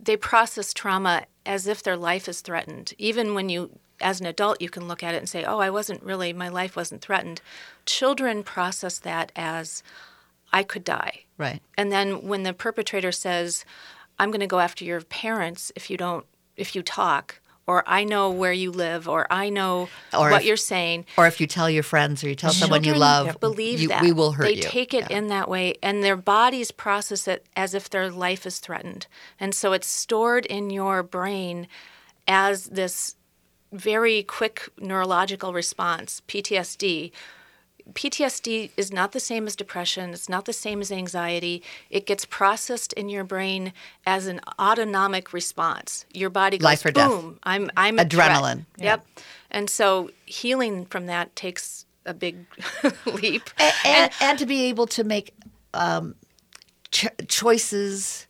[0.00, 2.92] they process trauma as if their life is threatened.
[2.98, 3.70] Even when you,
[4.02, 6.50] as an adult, you can look at it and say, oh, I wasn't really, my
[6.50, 7.40] life wasn't threatened.
[7.86, 9.82] Children process that as,
[10.52, 11.24] I could die.
[11.38, 11.62] Right.
[11.76, 13.64] And then when the perpetrator says,
[14.18, 18.02] I'm going to go after your parents if you don't, if you talk, or I
[18.04, 21.04] know where you live, or I know Or what if- you're saying.
[21.18, 24.00] Or if you tell your friends or you tell someone you love, believe you- that
[24.02, 24.62] we will hurt they you.
[24.62, 28.58] take it in that way, and their bodies process it as if their life is
[28.58, 29.06] threatened,
[29.38, 31.68] and so it's stored in your brain
[32.26, 33.16] as this
[33.70, 37.12] very quick neurological response, PTSD.
[37.94, 40.10] PTSD is not the same as depression.
[40.10, 41.62] It's not the same as anxiety.
[41.90, 43.72] It gets processed in your brain
[44.06, 46.04] as an autonomic response.
[46.12, 47.08] Your body goes Life or death.
[47.10, 47.38] boom.
[47.42, 48.66] I'm I'm a threat." Adrenaline.
[48.78, 49.06] Yep.
[49.50, 52.46] And so healing from that takes a big
[53.06, 53.48] leap.
[53.58, 55.34] and, and, and to be able to make
[55.74, 56.14] um,
[56.90, 58.26] ch- choices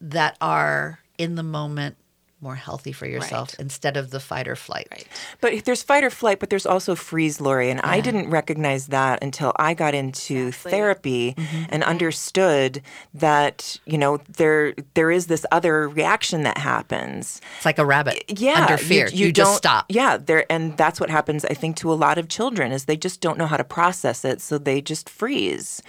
[0.00, 1.96] that are in the moment
[2.40, 4.86] more healthy for yourself instead of the fight or flight.
[4.92, 5.06] Right.
[5.40, 7.68] But there's fight or flight, but there's also freeze, Lori.
[7.68, 11.64] And I didn't recognize that until I got into therapy Mm-hmm.
[11.70, 12.80] and understood
[13.14, 17.40] that, you know, there there is this other reaction that happens.
[17.56, 18.62] It's like a rabbit Yeah.
[18.62, 19.08] under fear.
[19.08, 19.86] You, just don't- stop.
[19.88, 22.96] Yeah, there and that's what happens, I think, to a lot of children is they
[22.96, 25.82] just don't know how to process it, so they just freeze.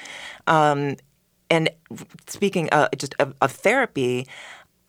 [0.48, 0.96] Um,
[1.52, 1.70] and
[2.28, 4.28] speaking uh, just of, of therapy,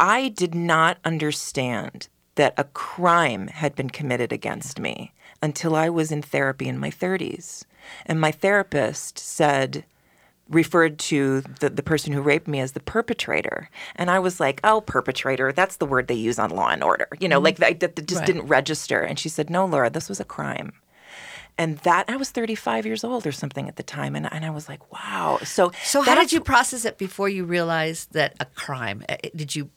[0.01, 6.11] I did not understand that a crime had been committed against me until I was
[6.11, 7.65] in therapy in my 30s.
[8.07, 9.85] And my therapist said,
[10.49, 13.69] referred to the, the person who raped me as the perpetrator.
[13.95, 17.07] And I was like, oh, perpetrator, that's the word they use on Law and Order.
[17.21, 17.45] You know, Mhm.
[17.45, 18.27] like that, just Right.
[18.27, 19.01] didn't register.
[19.01, 20.73] And she said, no, Laura, this was a crime.
[21.59, 24.51] And that I was 35 years old or something at the time, and, and I
[24.51, 28.47] was like, "Wow!" So, So how did you process it before you realized that a
[28.47, 29.05] crime?
[29.09, 29.69] uh, Did you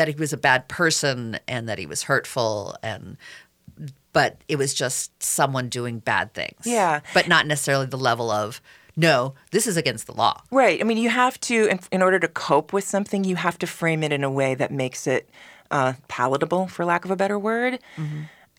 [0.00, 3.18] that he was a bad person and that he was hurtful and
[4.14, 6.62] but it was just someone doing bad things.
[6.64, 7.00] Yeah.
[7.12, 8.62] But not necessarily the level of
[8.96, 10.40] no, this is against the law.
[10.50, 10.80] Right.
[10.80, 13.66] I mean, you have to, in, in order to cope with something, you have to
[13.66, 15.28] frame it in a way that makes it
[15.70, 17.78] uh, palatable, for lack of a better word.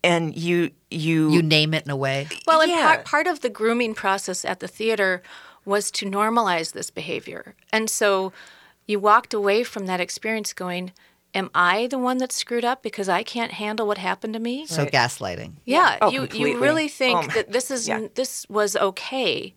[0.04, 2.28] And you, you, You name it in a way.
[2.46, 2.86] Well, and Yeah.
[2.86, 5.22] part, part of the grooming process at the theater
[5.66, 7.56] was to normalize this behavior.
[7.74, 8.32] And so
[8.88, 10.92] you walked away from that experience going,
[11.34, 14.66] Am I the one that screwed up because I can't handle what happened to me?
[14.66, 15.54] So gaslighting.
[15.66, 16.52] Yeah, Oh, you completely.
[16.52, 18.08] you really think Oh, that this is yeah.
[18.16, 19.54] this was okay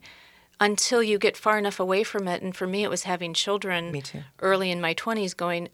[0.59, 2.41] until you get far enough away from it.
[2.41, 4.23] And for me, it was having children Me too.
[4.41, 5.67] early in my twenties, going,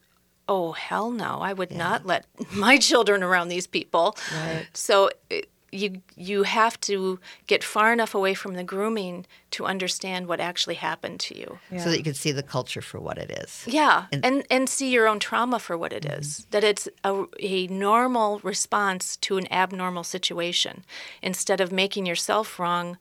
[0.48, 2.26] "Oh hell no, I would not let
[2.56, 4.66] my children around these people." Right.
[4.74, 10.28] So it, you you have to get far enough away from the grooming to understand
[10.28, 11.60] what actually happened to you.
[11.78, 13.66] So that you can see the culture for what it is.
[13.68, 16.20] Yeah, And- and, and see your own trauma for what it mm-hmm.
[16.20, 16.46] is.
[16.52, 20.84] That it's a, a normal response to an abnormal situation.
[21.22, 22.98] Instead of making yourself wrong,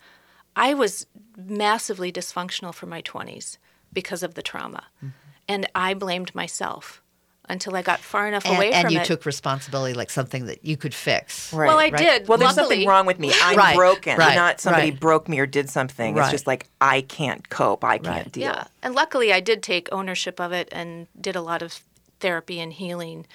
[0.56, 1.06] I was
[1.36, 3.58] massively dysfunctional for my 20s
[3.92, 4.84] because of the trauma.
[4.98, 5.08] Mm-hmm.
[5.48, 7.02] And I blamed myself
[7.50, 9.04] until I got far enough And, away and from you it.
[9.06, 11.52] took responsibility like something that you could fix.
[11.52, 11.66] Right.
[11.68, 11.96] Well, I right?
[11.98, 12.28] did.
[12.28, 12.76] well, there's luckily.
[12.76, 13.32] something wrong with me.
[13.42, 14.16] I'm Right, broken.
[14.16, 15.00] right, Not somebody right.
[15.00, 16.14] broke me or did something.
[16.14, 16.22] Right.
[16.24, 17.84] It's just like I can't cope.
[17.84, 18.32] I can't Right.
[18.32, 18.44] deal.
[18.44, 21.80] Yeah, and luckily I did take ownership of it and did a lot of
[22.20, 23.26] therapy and healing,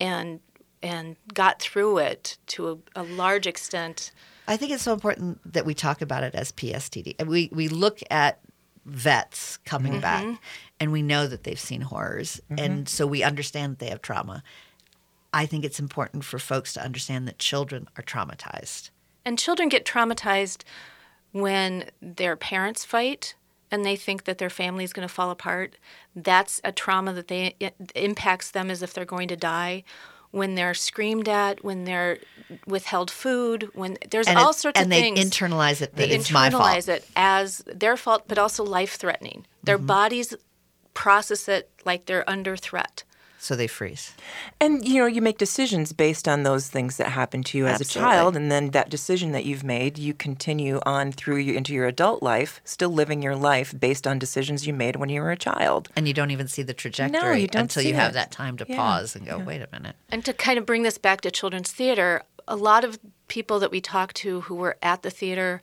[0.00, 0.40] and
[0.82, 4.12] and got through it to a, a large extent.
[4.48, 7.16] I think it's so important that we talk about it as PSTD.
[7.18, 8.40] And We we look at
[8.86, 10.00] vets coming Mm-hmm.
[10.00, 10.40] back
[10.78, 14.42] and we know that they've seen horrors and so we understand that they have trauma.
[15.32, 18.90] I think it's important for folks to understand that children are traumatized.
[19.24, 20.62] And children get traumatized
[21.32, 23.34] when their parents fight
[23.70, 25.76] and they think that their family is going to fall apart.
[26.16, 27.54] That's a trauma that they
[27.94, 29.84] impacts them as if they're going to die.
[30.32, 32.18] When they're screamed at, when they're
[32.66, 36.10] withheld food, when there's And all it- sorts and of they internalize it that they
[36.10, 36.62] it's my fault.
[36.62, 39.46] internalize it as their fault, but also life threatening.
[39.64, 39.86] Their Mm-hmm.
[39.86, 40.34] bodies
[40.94, 43.02] process it like they're under threat.
[43.42, 44.12] So they freeze.
[44.60, 47.80] And you know, you make decisions based on those things that happened to you as
[47.80, 48.12] Absolutely.
[48.12, 51.72] a child, and then that decision that you've made, you continue on through you into
[51.72, 55.30] your adult life, still living your life based on decisions you made when you were
[55.30, 55.88] a child.
[55.96, 58.14] And you don't even see the trajectory no, you don't until see you have it.
[58.14, 59.96] that time to Yeah, pause and go, wait a minute.
[60.10, 63.70] And to kind of bring this back to children's theater, a lot of people that
[63.70, 65.62] we talked to who were at the theater,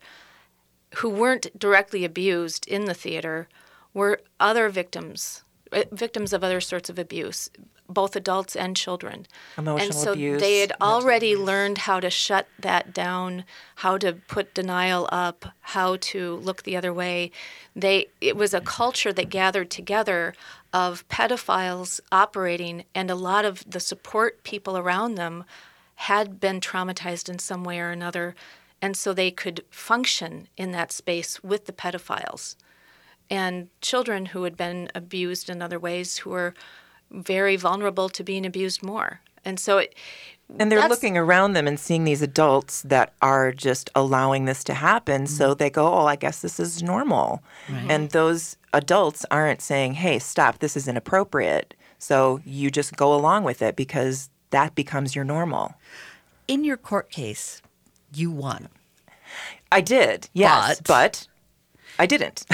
[0.96, 3.46] who weren't directly abused in the theater,
[3.94, 5.42] were other victims,
[5.72, 7.50] Uh, victims of other sorts of abuse,
[7.88, 9.26] both adults and children.
[9.56, 13.44] Emotional and so abuse, they had already learned how to shut that down,
[13.76, 17.30] how to put denial up, how to look the other way.
[17.74, 20.34] They it was a culture that gathered together
[20.72, 25.44] of pedophiles operating and a lot of the support people around them
[25.94, 28.34] had been traumatized in some way or another
[28.80, 32.54] and so they could function in that space with the pedophiles
[33.30, 36.54] and children who had been abused in other ways who were
[37.10, 39.20] very vulnerable to being abused more.
[39.44, 39.94] And so it
[40.58, 44.64] And they're that's- looking around them and seeing these adults that are just allowing this
[44.64, 45.26] to happen.
[45.26, 45.58] So Mm-hmm.
[45.58, 47.42] they go, Oh, I guess this is normal.
[47.68, 51.74] And those adults aren't saying, Hey, stop, this is inappropriate.
[51.98, 55.74] So you just go along with it because that becomes your normal.
[56.46, 57.60] In your court case,
[58.14, 58.68] you won.
[59.70, 61.27] I did, yes, But- but,
[61.98, 62.44] I didn't.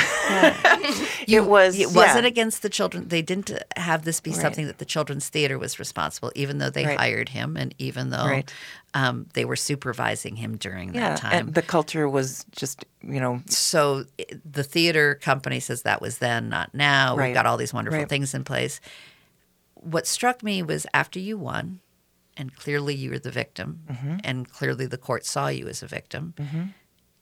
[1.29, 2.29] it was It wasn't yeah.
[2.29, 3.09] against the children.
[3.09, 4.41] They didn't have this be Right.
[4.41, 6.99] something that the Children's Theater was responsible, even though they Right.
[6.99, 8.51] hired him and even though Right.
[8.95, 11.33] um, they were supervising him during yeah, that time.
[11.33, 14.05] and the culture was just you know so
[14.51, 17.17] the theater company says that was then, not now.
[17.17, 18.81] We've got all these wonderful things in place.
[19.75, 21.81] What struck me was after you won,
[22.37, 24.17] and clearly you were the victim, Mm-hmm.
[24.25, 26.33] and clearly the court saw you as a victim.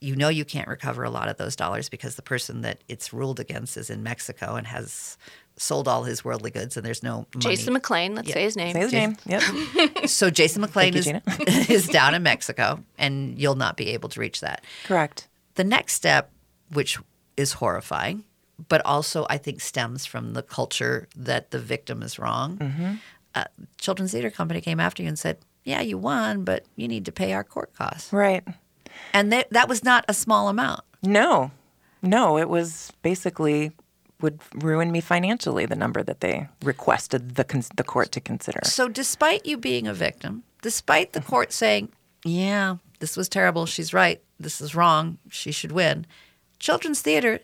[0.03, 3.13] You know you can't recover a lot of those dollars because the person that it's
[3.13, 5.17] ruled against is in Mexico and has
[5.55, 7.39] sold all his worldly goods, and there's no money.
[7.55, 8.33] Jason McLean, let's Yeah.
[8.33, 8.73] say his name.
[8.73, 9.17] say his name.
[9.25, 9.43] Yep.
[10.09, 11.07] So Jason McLean is,
[11.69, 14.63] is down in Mexico, and you'll not be able to reach that.
[14.85, 15.27] Correct.
[15.55, 16.31] The next step,
[16.73, 16.99] which
[17.37, 18.25] is horrifying,
[18.67, 22.57] but also I think stems from the culture that the victim is wrong.
[22.57, 22.93] Mm-hmm.
[23.35, 23.45] Uh,
[23.77, 27.11] Children's Theater Company came after you and said, "Yeah, you won, but you need to
[27.11, 28.43] pay our court costs." Right.
[29.13, 30.81] And that that was not a small amount.
[31.01, 31.51] No,
[32.01, 33.71] no, it was basically
[34.21, 35.65] would ruin me financially.
[35.65, 38.59] The number that they requested the cons- the court to consider.
[38.63, 41.89] So, despite you being a victim, despite the court saying,
[42.23, 43.65] "Yeah, this was terrible.
[43.65, 44.21] She's right.
[44.39, 45.17] This is wrong.
[45.29, 46.05] She should win,"
[46.59, 47.39] Children's Theater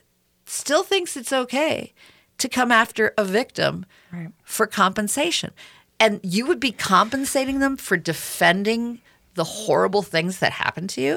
[0.46, 1.94] still thinks it's okay
[2.38, 4.30] to come after a victim Right.
[4.44, 5.52] for compensation.
[6.00, 9.02] And you would be compensating them for defending
[9.40, 11.16] the horrible things that happened to you?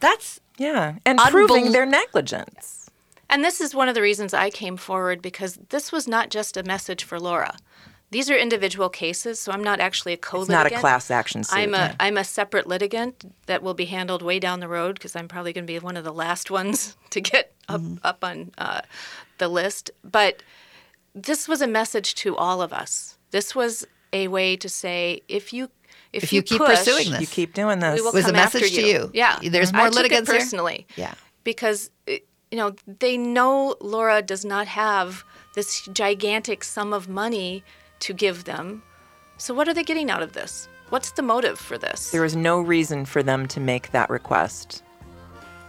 [0.00, 2.90] That's yeah, and unbel- proving their negligence.
[3.28, 6.56] And this is one of the reasons I came forward because this was not just
[6.56, 7.54] a message for Laura.
[8.10, 10.72] These are individual cases, so I'm not actually a co-litigant.
[10.72, 12.06] not a class action suit, I'm a yeah.
[12.08, 15.52] am a separate litigant that will be handled way down the road because I'm probably
[15.52, 17.94] going to be one of the last ones to get up Mm-hmm.
[18.02, 18.80] up on uh,
[19.38, 19.92] the list.
[20.02, 20.42] But
[21.14, 23.16] this was a message to all of us.
[23.30, 25.70] This was a way to say if you
[26.12, 27.20] if, If you keep push, pursuing this.
[27.20, 27.94] You keep doing this.
[27.96, 29.10] we will Was a come after message to you.
[29.14, 30.40] Yeah, There's more I took it litigants here?
[30.40, 30.86] personally.
[30.96, 31.14] Yeah.
[31.44, 32.12] because uh,
[32.50, 37.62] you know they know Laura does not have this gigantic sum of money
[38.00, 38.82] to give them.
[39.38, 40.68] So what are they getting out of this?
[40.90, 42.10] What's the motive for this?
[42.10, 44.82] There is no reason for them to make that request.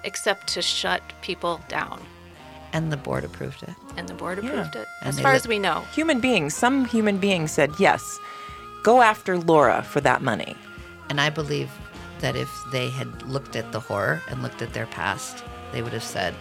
[0.04, 2.02] Except to shut people down.
[2.74, 3.70] And the board approved it.
[3.98, 4.50] And the board Yeah.
[4.50, 4.88] approved it.
[5.04, 5.82] As far let- as we know.
[5.94, 8.02] Human beings, some human beings said, yes,
[8.84, 10.56] go after Laura for that money.
[11.10, 11.70] And I believe
[12.20, 15.94] that if they had looked at the horror and looked at their past, they would
[15.94, 16.36] have said,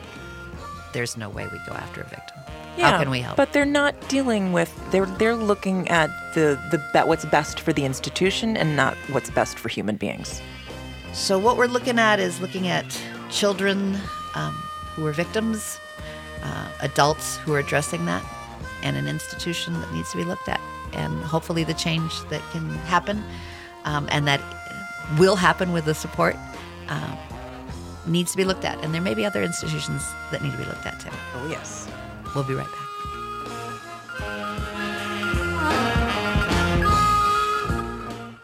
[0.93, 2.37] there's no way we go after a victim.
[2.79, 3.37] How can we help?
[3.37, 7.85] But they're not dealing with they're they're looking at the the what's best for the
[7.85, 10.41] institution and not what's best for human beings.
[11.13, 12.87] So what we're looking at is looking at
[13.29, 13.99] children
[14.35, 14.55] um,
[14.95, 15.79] who are victims,
[16.43, 18.25] uh, adults who are addressing that,
[18.83, 20.61] and an institution that needs to be looked at,
[20.93, 23.23] and hopefully the change that can happen,
[23.85, 24.41] um, and that
[25.19, 26.37] will happen with the support,
[26.89, 27.17] uh,
[28.07, 28.83] needs to be looked at.
[28.85, 31.11] And there may be other institutions that need to be looked at too.
[31.37, 31.89] Oh yes.
[32.35, 32.90] We'll be right back.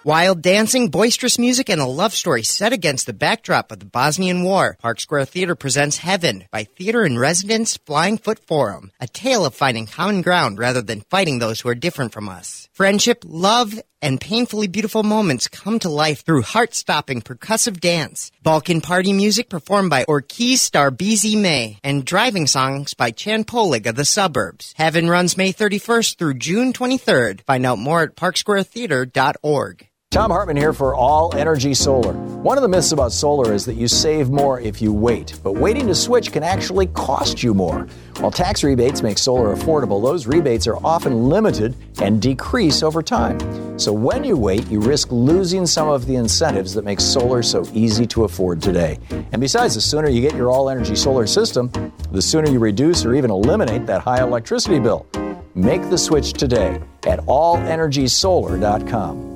[0.06, 4.44] Wild dancing, boisterous music, and a love story set against the backdrop of the Bosnian
[4.44, 4.76] War.
[4.80, 8.92] Park Square Theater presents Heaven by Theater in Residence Flying Foot Forum.
[9.00, 12.68] A tale of finding common ground rather than fighting those who are different from us.
[12.72, 18.30] Friendship, love, and painfully beautiful moments come to life through heart-stopping percussive dance.
[18.44, 23.96] Balkan party music performed by Orkestar Bez Ime and driving songs by Chan Poling of
[23.96, 24.72] the Suburbs.
[24.76, 27.40] Heaven runs May 31st through June 23rd.
[27.40, 29.88] Find out more at parksquaretheater.org.
[30.16, 32.14] Thom Hartmann here for All Energy Solar.
[32.14, 35.52] One of the myths about solar is that you save more if you wait, but
[35.52, 37.86] waiting to switch can actually cost you more.
[38.20, 43.38] While tax rebates make solar affordable, those rebates are often limited and decrease over time.
[43.78, 47.66] So when you wait, you risk losing some of the incentives that make solar so
[47.74, 48.98] easy to afford today.
[49.10, 51.70] And besides, the sooner you get your all energy solar system,
[52.10, 55.06] the sooner you reduce or even eliminate that high electricity bill.
[55.54, 59.35] Make the switch today at allenergysolar.com.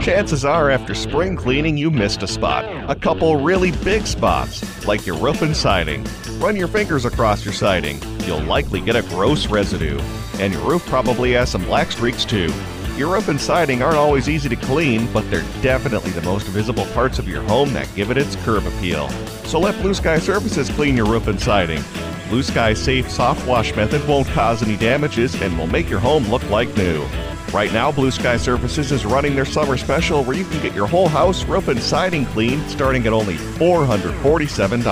[0.00, 2.64] Chances are, after spring cleaning, you missed a spot.
[2.88, 6.06] A couple really big spots, like your roof and siding.
[6.38, 8.00] Run your fingers across your siding.
[8.24, 9.98] You'll likely get a gross residue.
[10.38, 12.52] And your roof probably has some black streaks too.
[12.96, 16.86] Your roof and siding aren't always easy to clean, but they're definitely the most visible
[16.86, 19.08] parts of your home that give it its curb appeal.
[19.44, 21.82] So let Blue Sky Services clean your roof and siding.
[22.28, 26.24] Blue Sky's safe soft wash method won't cause any damages and will make your home
[26.28, 27.04] look like new.
[27.52, 30.86] Right now, Blue Sky Services is running their summer special where you can get your
[30.86, 34.84] whole house, roof, and siding cleaned starting at only $447.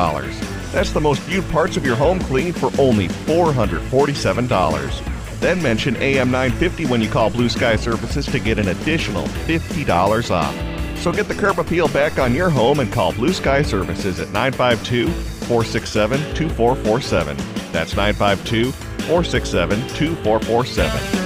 [0.73, 5.39] That's the most viewed parts of your home cleaned for only $447.
[5.39, 10.99] Then mention AM950 when you call Blue Sky Services to get an additional $50 off.
[10.99, 14.33] So get the curb appeal back on your home and call Blue Sky Services at
[14.33, 17.37] 952 467 2447.
[17.71, 21.26] That's 952 467 2447.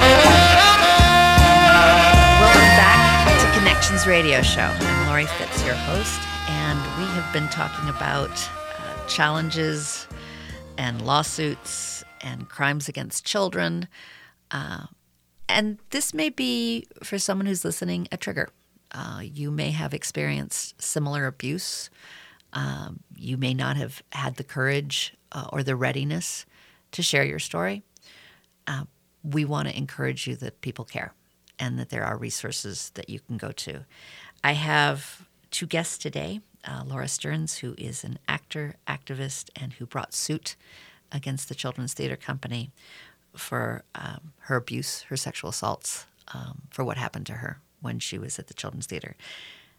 [0.00, 0.20] Welcome
[2.80, 4.62] back to Connections Radio Show.
[4.62, 10.06] I'm Lori Fitz, your host, and we have been talking about uh, challenges
[10.78, 13.88] and lawsuits and crimes against children.
[14.50, 14.86] Uh,
[15.48, 18.48] and this may be, for someone who's listening, a trigger.
[18.92, 21.90] Uh, you may have experienced similar abuse.
[22.54, 26.46] Um, you may not have had the courage uh, or the readiness
[26.92, 27.82] to share your story.
[28.66, 28.84] Uh,
[29.22, 31.12] we want to encourage you that people care
[31.58, 33.84] and that there are resources that you can go to.
[34.42, 39.86] I have two guests today uh, Laura Stearns, who is an actor, activist, and who
[39.86, 40.56] brought suit
[41.12, 42.70] against the Children's Theater Company
[43.34, 48.18] for um, her abuse, her sexual assaults, um, for what happened to her when she
[48.18, 49.16] was at the Children's Theater.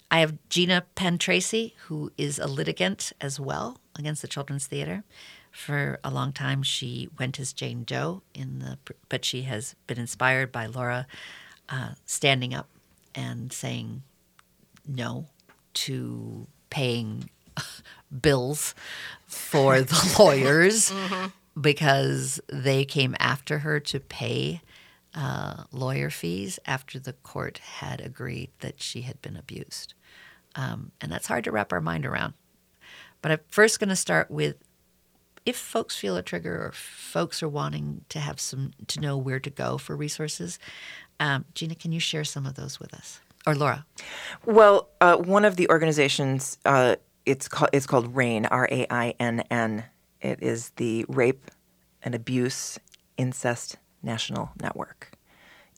[0.09, 5.03] I have Gina Penn Tracy, who is a litigant as well against the Children's Theater.
[5.51, 8.77] For a long time, she went as Jane Doe in the,
[9.09, 11.07] but she has been inspired by Laura
[11.69, 12.69] uh, standing up
[13.13, 14.03] and saying
[14.87, 15.25] no
[15.73, 17.29] to paying
[18.21, 18.73] bills
[19.27, 21.27] for the lawyers mm-hmm.
[21.59, 24.61] because they came after her to pay
[25.13, 29.93] uh, lawyer fees after the court had agreed that she had been abused.
[30.55, 32.33] Um, and that's hard to wrap our mind around.
[33.21, 34.55] But I'm first going to start with
[35.45, 39.39] if folks feel a trigger or folks are wanting to have some to know where
[39.39, 40.59] to go for resources.
[41.19, 43.21] Um, Gina, can you share some of those with us?
[43.45, 43.85] Or Laura?
[44.45, 49.15] Well, uh, one of the organizations, uh, it's called it's called RAINN, R A I
[49.19, 49.85] N N.
[50.21, 51.49] It is the Rape
[52.03, 52.79] and Abuse
[53.17, 55.11] Incest National Network.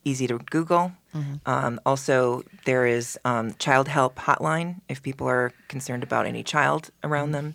[0.04, 0.92] Easy to Google.
[1.14, 1.34] Mm-hmm.
[1.46, 6.90] Um, also, there is um, Child Help Hotline if people are concerned about any child
[7.02, 7.32] around mm-hmm.
[7.32, 7.54] them.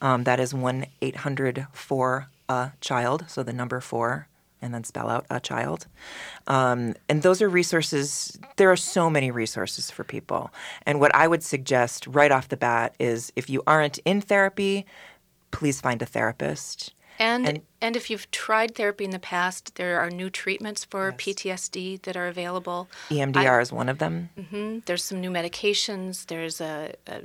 [0.00, 4.28] Um, that is 1 800 for a child, so the number four,
[4.60, 5.86] and then spell out a child.
[6.46, 10.50] Um, and those are resources, there are so many resources for people.
[10.86, 14.86] And what I would suggest right off the bat is if you aren't in therapy,
[15.50, 16.92] please find a therapist.
[17.20, 21.08] And, and, and if you've tried therapy in the past, there are new treatments for
[21.08, 21.18] yes.
[21.18, 22.88] PTSD that are available.
[23.08, 24.30] EMDR I, is one of them.
[24.38, 26.26] Mm-hmm, there's some new medications.
[26.26, 27.22] There's a, a,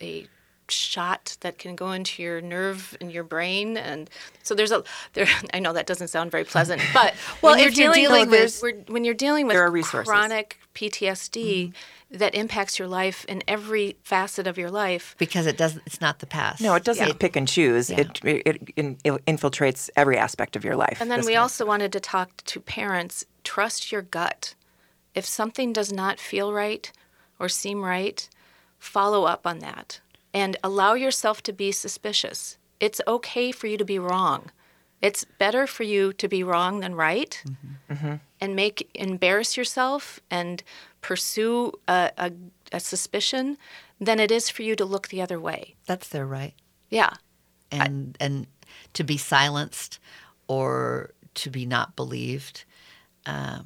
[0.00, 0.26] a
[0.72, 4.08] shot that can go into your nerve and your brain and
[4.42, 7.70] so there's a there I know that doesn't sound very pleasant but well when you're
[7.70, 12.18] dealing, you're dealing with when you're dealing with chronic PTSD mm-hmm.
[12.18, 15.14] that impacts your life in every facet of your life.
[15.18, 16.60] Because it doesn't it's not the past.
[16.60, 17.14] No it doesn't yeah.
[17.14, 17.90] pick and choose.
[17.90, 18.00] Yeah.
[18.00, 21.92] it, it, it, it, infiltrates every aspect of your life and then we also wanted
[21.92, 23.24] to talk to parents.
[23.44, 24.54] Trust your gut.
[25.14, 26.90] If something does not feel right
[27.38, 28.28] or seem right
[28.78, 30.00] follow up on that
[30.34, 32.58] and allow yourself to be suspicious.
[32.80, 34.50] It's okay for you to be wrong.
[35.00, 37.92] It's better for you to be wrong than right mm-hmm.
[37.92, 38.14] Mm-hmm.
[38.40, 40.62] and make embarrass yourself and
[41.00, 42.32] pursue a, a,
[42.70, 43.58] a, suspicion
[44.00, 45.74] than it is for you to look the other way.
[45.86, 46.54] That's their right.
[46.88, 47.14] Yeah.
[47.72, 48.46] And I, and
[48.92, 49.98] to be silenced
[50.46, 52.64] or to be not believed
[53.26, 53.62] uh,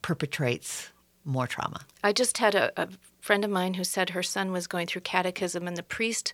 [0.00, 0.90] perpetrates
[1.26, 1.80] more trauma.
[2.02, 2.88] I just had a, a
[3.26, 6.32] friend of mine who said her son was going through catechism and the priest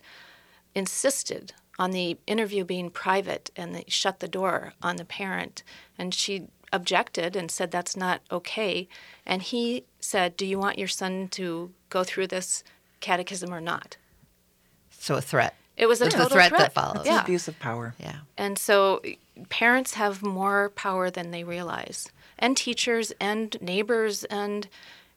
[0.75, 5.63] insisted on the interview being private and they shut the door on the parent.
[5.97, 8.87] And she objected and said that's not okay.
[9.25, 12.63] And he said do you want your son to go through this
[12.99, 13.97] catechism or not?
[14.91, 15.55] So a threat.
[15.75, 17.07] It was a There's total threat, threat, that follows.
[17.07, 17.23] Yeah.
[17.23, 17.95] abuse of power.
[17.99, 18.17] Yeah.
[18.37, 19.01] And so
[19.49, 22.09] parents have more power than they realize.
[22.37, 24.67] And teachers and neighbors and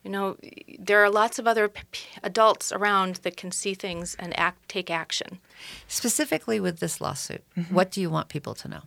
[0.07, 0.37] you know,
[0.79, 4.89] there are lots of other p- adults around that can see things and act, take
[4.89, 5.41] action.
[5.89, 7.75] Specifically with this lawsuit, mm-hmm.
[7.75, 8.83] what do you want people to know?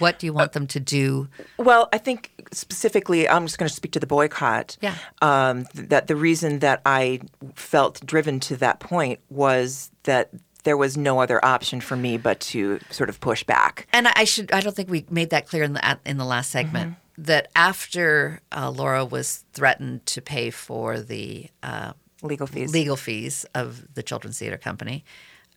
[0.00, 1.28] What do you want uh, them to do?
[1.56, 4.76] Well, I think specifically, I'm just going to speak to the boycott.
[4.80, 4.96] Yeah.
[5.22, 7.20] Um, that the reason that I
[7.54, 10.30] felt driven to that point was that
[10.64, 13.86] there was no other option for me but to sort of push back.
[13.92, 16.50] And I should I don't think we made that clear in the in the last
[16.50, 16.90] segment.
[16.90, 21.92] Mm-hmm that after uh, Laura was threatened to pay for the uh,
[22.22, 22.72] legal fees.
[22.72, 25.04] legal fees of the Children's Theater Company,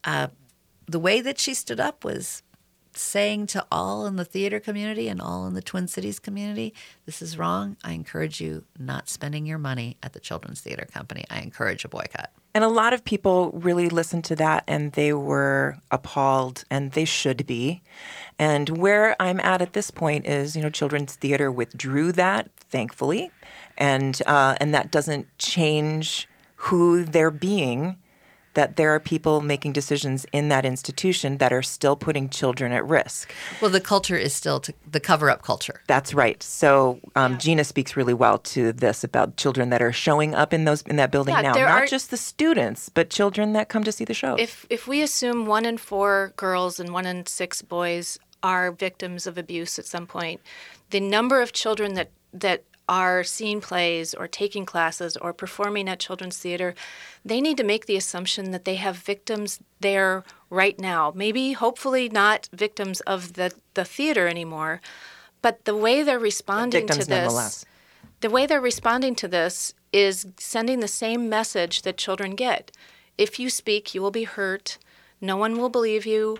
[0.03, 0.27] uh,
[0.87, 2.43] the way that she stood up was
[2.93, 6.73] saying to all in the theater community and all in the Twin Cities community,
[7.05, 7.77] this is wrong.
[7.83, 11.25] I encourage you not spending your money at the Children's Theater Company.
[11.29, 12.31] I encourage a boycott.
[12.53, 17.05] And a lot of people really listened to that and they were appalled, and they
[17.05, 17.81] should be.
[18.39, 23.31] And where I'm at at this point is, you know, Children's Theater withdrew that, thankfully,
[23.77, 27.97] and uh, and that doesn't change who they're being
[28.59, 32.85] that there are people making decisions in that institution that are still putting children at
[32.85, 33.33] risk.
[33.61, 35.81] Well, the culture is still to, the cover up culture.
[35.87, 36.43] That's right.
[36.43, 37.37] So um, yeah.
[37.37, 40.97] Gina speaks really well to this about children that are showing up in those in
[40.97, 44.03] that building yeah, now, not are, just the students, but children that come to see
[44.03, 44.35] the show.
[44.35, 49.25] If if we assume one in four girls and one in six boys are victims
[49.25, 50.41] of abuse at some point.
[50.89, 55.99] The number of children that that are seeing plays or taking classes or performing at
[55.99, 56.73] children's theater,
[57.23, 61.13] they need to make the assumption that they have victims there right now.
[61.15, 64.81] Maybe, hopefully, not victims of the, the theater anymore,
[65.41, 67.65] but the way they're responding to this,
[68.21, 72.71] the way they're responding to this is sending the same message that children get.
[73.17, 74.79] If you speak, you will be hurt.
[75.21, 76.39] No one will believe you.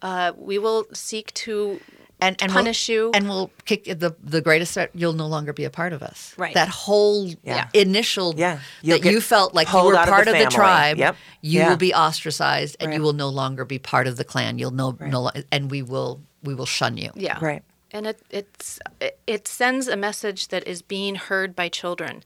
[0.00, 1.80] Uh, we will seek to
[2.20, 3.10] and, and punish we'll, you.
[3.14, 4.90] and we'll kick the the greatest threat.
[4.94, 6.34] You'll no longer be a part of us.
[6.36, 6.54] Right.
[6.54, 7.68] That whole Yeah.
[7.74, 8.60] initial Yeah.
[8.82, 10.98] You'll that you felt like you were out of the part of the, tribe.
[10.98, 11.16] Yep.
[11.42, 11.68] You Yeah.
[11.70, 14.58] will be ostracized, and you will no longer be part of the clan.
[14.58, 17.10] You'll no, no and we will we will shun you.
[17.14, 17.38] Yeah.
[17.40, 17.62] Right.
[17.92, 22.22] And it it's it, it sends a message that is being heard by children.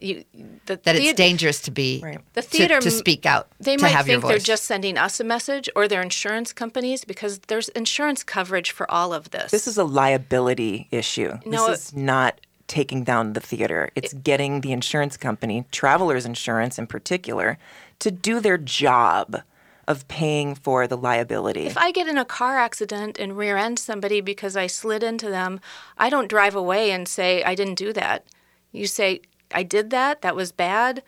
[0.00, 0.24] You
[0.66, 3.48] the That it's dangerous to be The theater to, speak out.
[3.58, 6.52] They to might have your think they're just sending us a message or their insurance
[6.52, 9.50] companies because there's insurance coverage for all of this.
[9.50, 11.38] This is a liability issue.
[11.44, 13.90] No, this is not taking down the theater.
[13.94, 17.58] It's getting the insurance company, Travelers Insurance in particular,
[18.00, 19.42] to do their job
[19.88, 21.66] of paying for the liability.
[21.66, 25.28] If I get in a car accident and rear end somebody because I slid into
[25.30, 25.60] them,
[25.96, 28.24] I don't drive away and say, I didn't do that.
[28.72, 29.20] You say,
[29.52, 31.02] I did that, that was bad.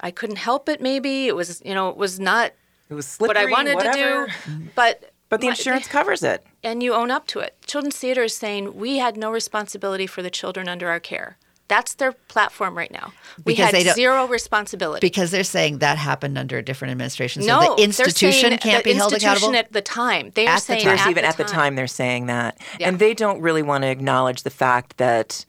[0.00, 1.26] I couldn't help it, maybe.
[1.26, 2.52] It was, you know, it was not
[2.88, 4.26] it was slippery, what I wanted whatever.
[4.28, 4.68] to do.
[4.74, 6.46] But But the my- insurance covers it.
[6.62, 7.56] And you own up to it.
[7.66, 11.36] Children's Theater is saying, we had no responsibility for the children under our care.
[11.68, 13.12] That's their platform right now.
[13.44, 15.06] We Because had zero responsibility.
[15.06, 17.42] because they're saying that happened under a different administration.
[17.42, 19.58] So no, the they're institution can't the be held institution accountable.
[19.58, 20.30] at the time.
[20.34, 22.56] They are at the saying time, at even the at the time, they're saying that,
[22.80, 22.88] Yeah.
[22.88, 25.44] and they don't really want to acknowledge the fact that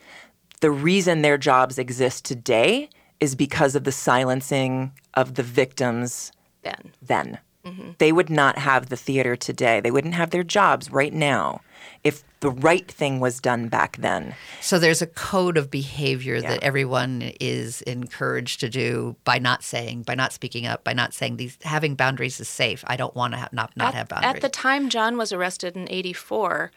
[0.62, 2.90] the reason their jobs exist today
[3.20, 6.32] is because of the silencing of the victims
[6.64, 6.92] then.
[7.02, 7.40] then.
[7.66, 7.92] Mm-hmm.
[7.98, 9.82] They would not have the theater today.
[9.82, 11.62] They wouldn't have their jobs right now
[12.04, 14.34] if the right thing was done back then.
[14.62, 16.52] So there's a code of behavior Yeah.
[16.52, 21.14] that everyone is encouraged to do by not saying, by not speaking up, by not
[21.14, 22.84] saying these having boundaries is safe.
[22.88, 24.36] I don't want to have, not not at, have boundaries.
[24.36, 26.72] At the time John was arrested in 84,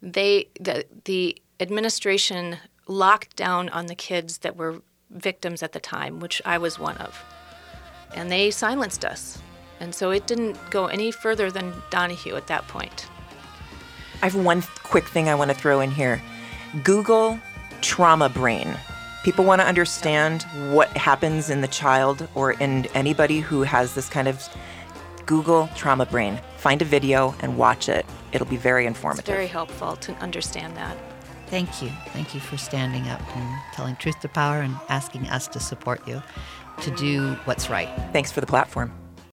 [0.00, 2.56] they the, the administration
[2.86, 6.96] locked down on the kids that were victims at the time, which I was one
[6.98, 7.24] of.
[8.14, 9.38] And they silenced us.
[9.80, 13.06] And so it didn't go any further than Donahue at that point.
[14.22, 16.22] I have one quick thing I want to throw in here.
[16.82, 17.38] Google
[17.82, 18.76] trauma brain.
[19.22, 24.08] People want to understand what happens in the child or in anybody who has this
[24.08, 24.48] kind of
[25.26, 26.40] Google trauma brain.
[26.58, 28.06] Find a video and watch it.
[28.32, 29.26] It'll be very It's informative.
[29.26, 30.96] very helpful to understand that.
[31.46, 31.90] Thank you.
[32.08, 36.06] Thank you for standing up and telling truth to power and asking us to support
[36.06, 36.22] you
[36.82, 37.88] to do what's right.
[38.12, 39.05] Thanks for the platform.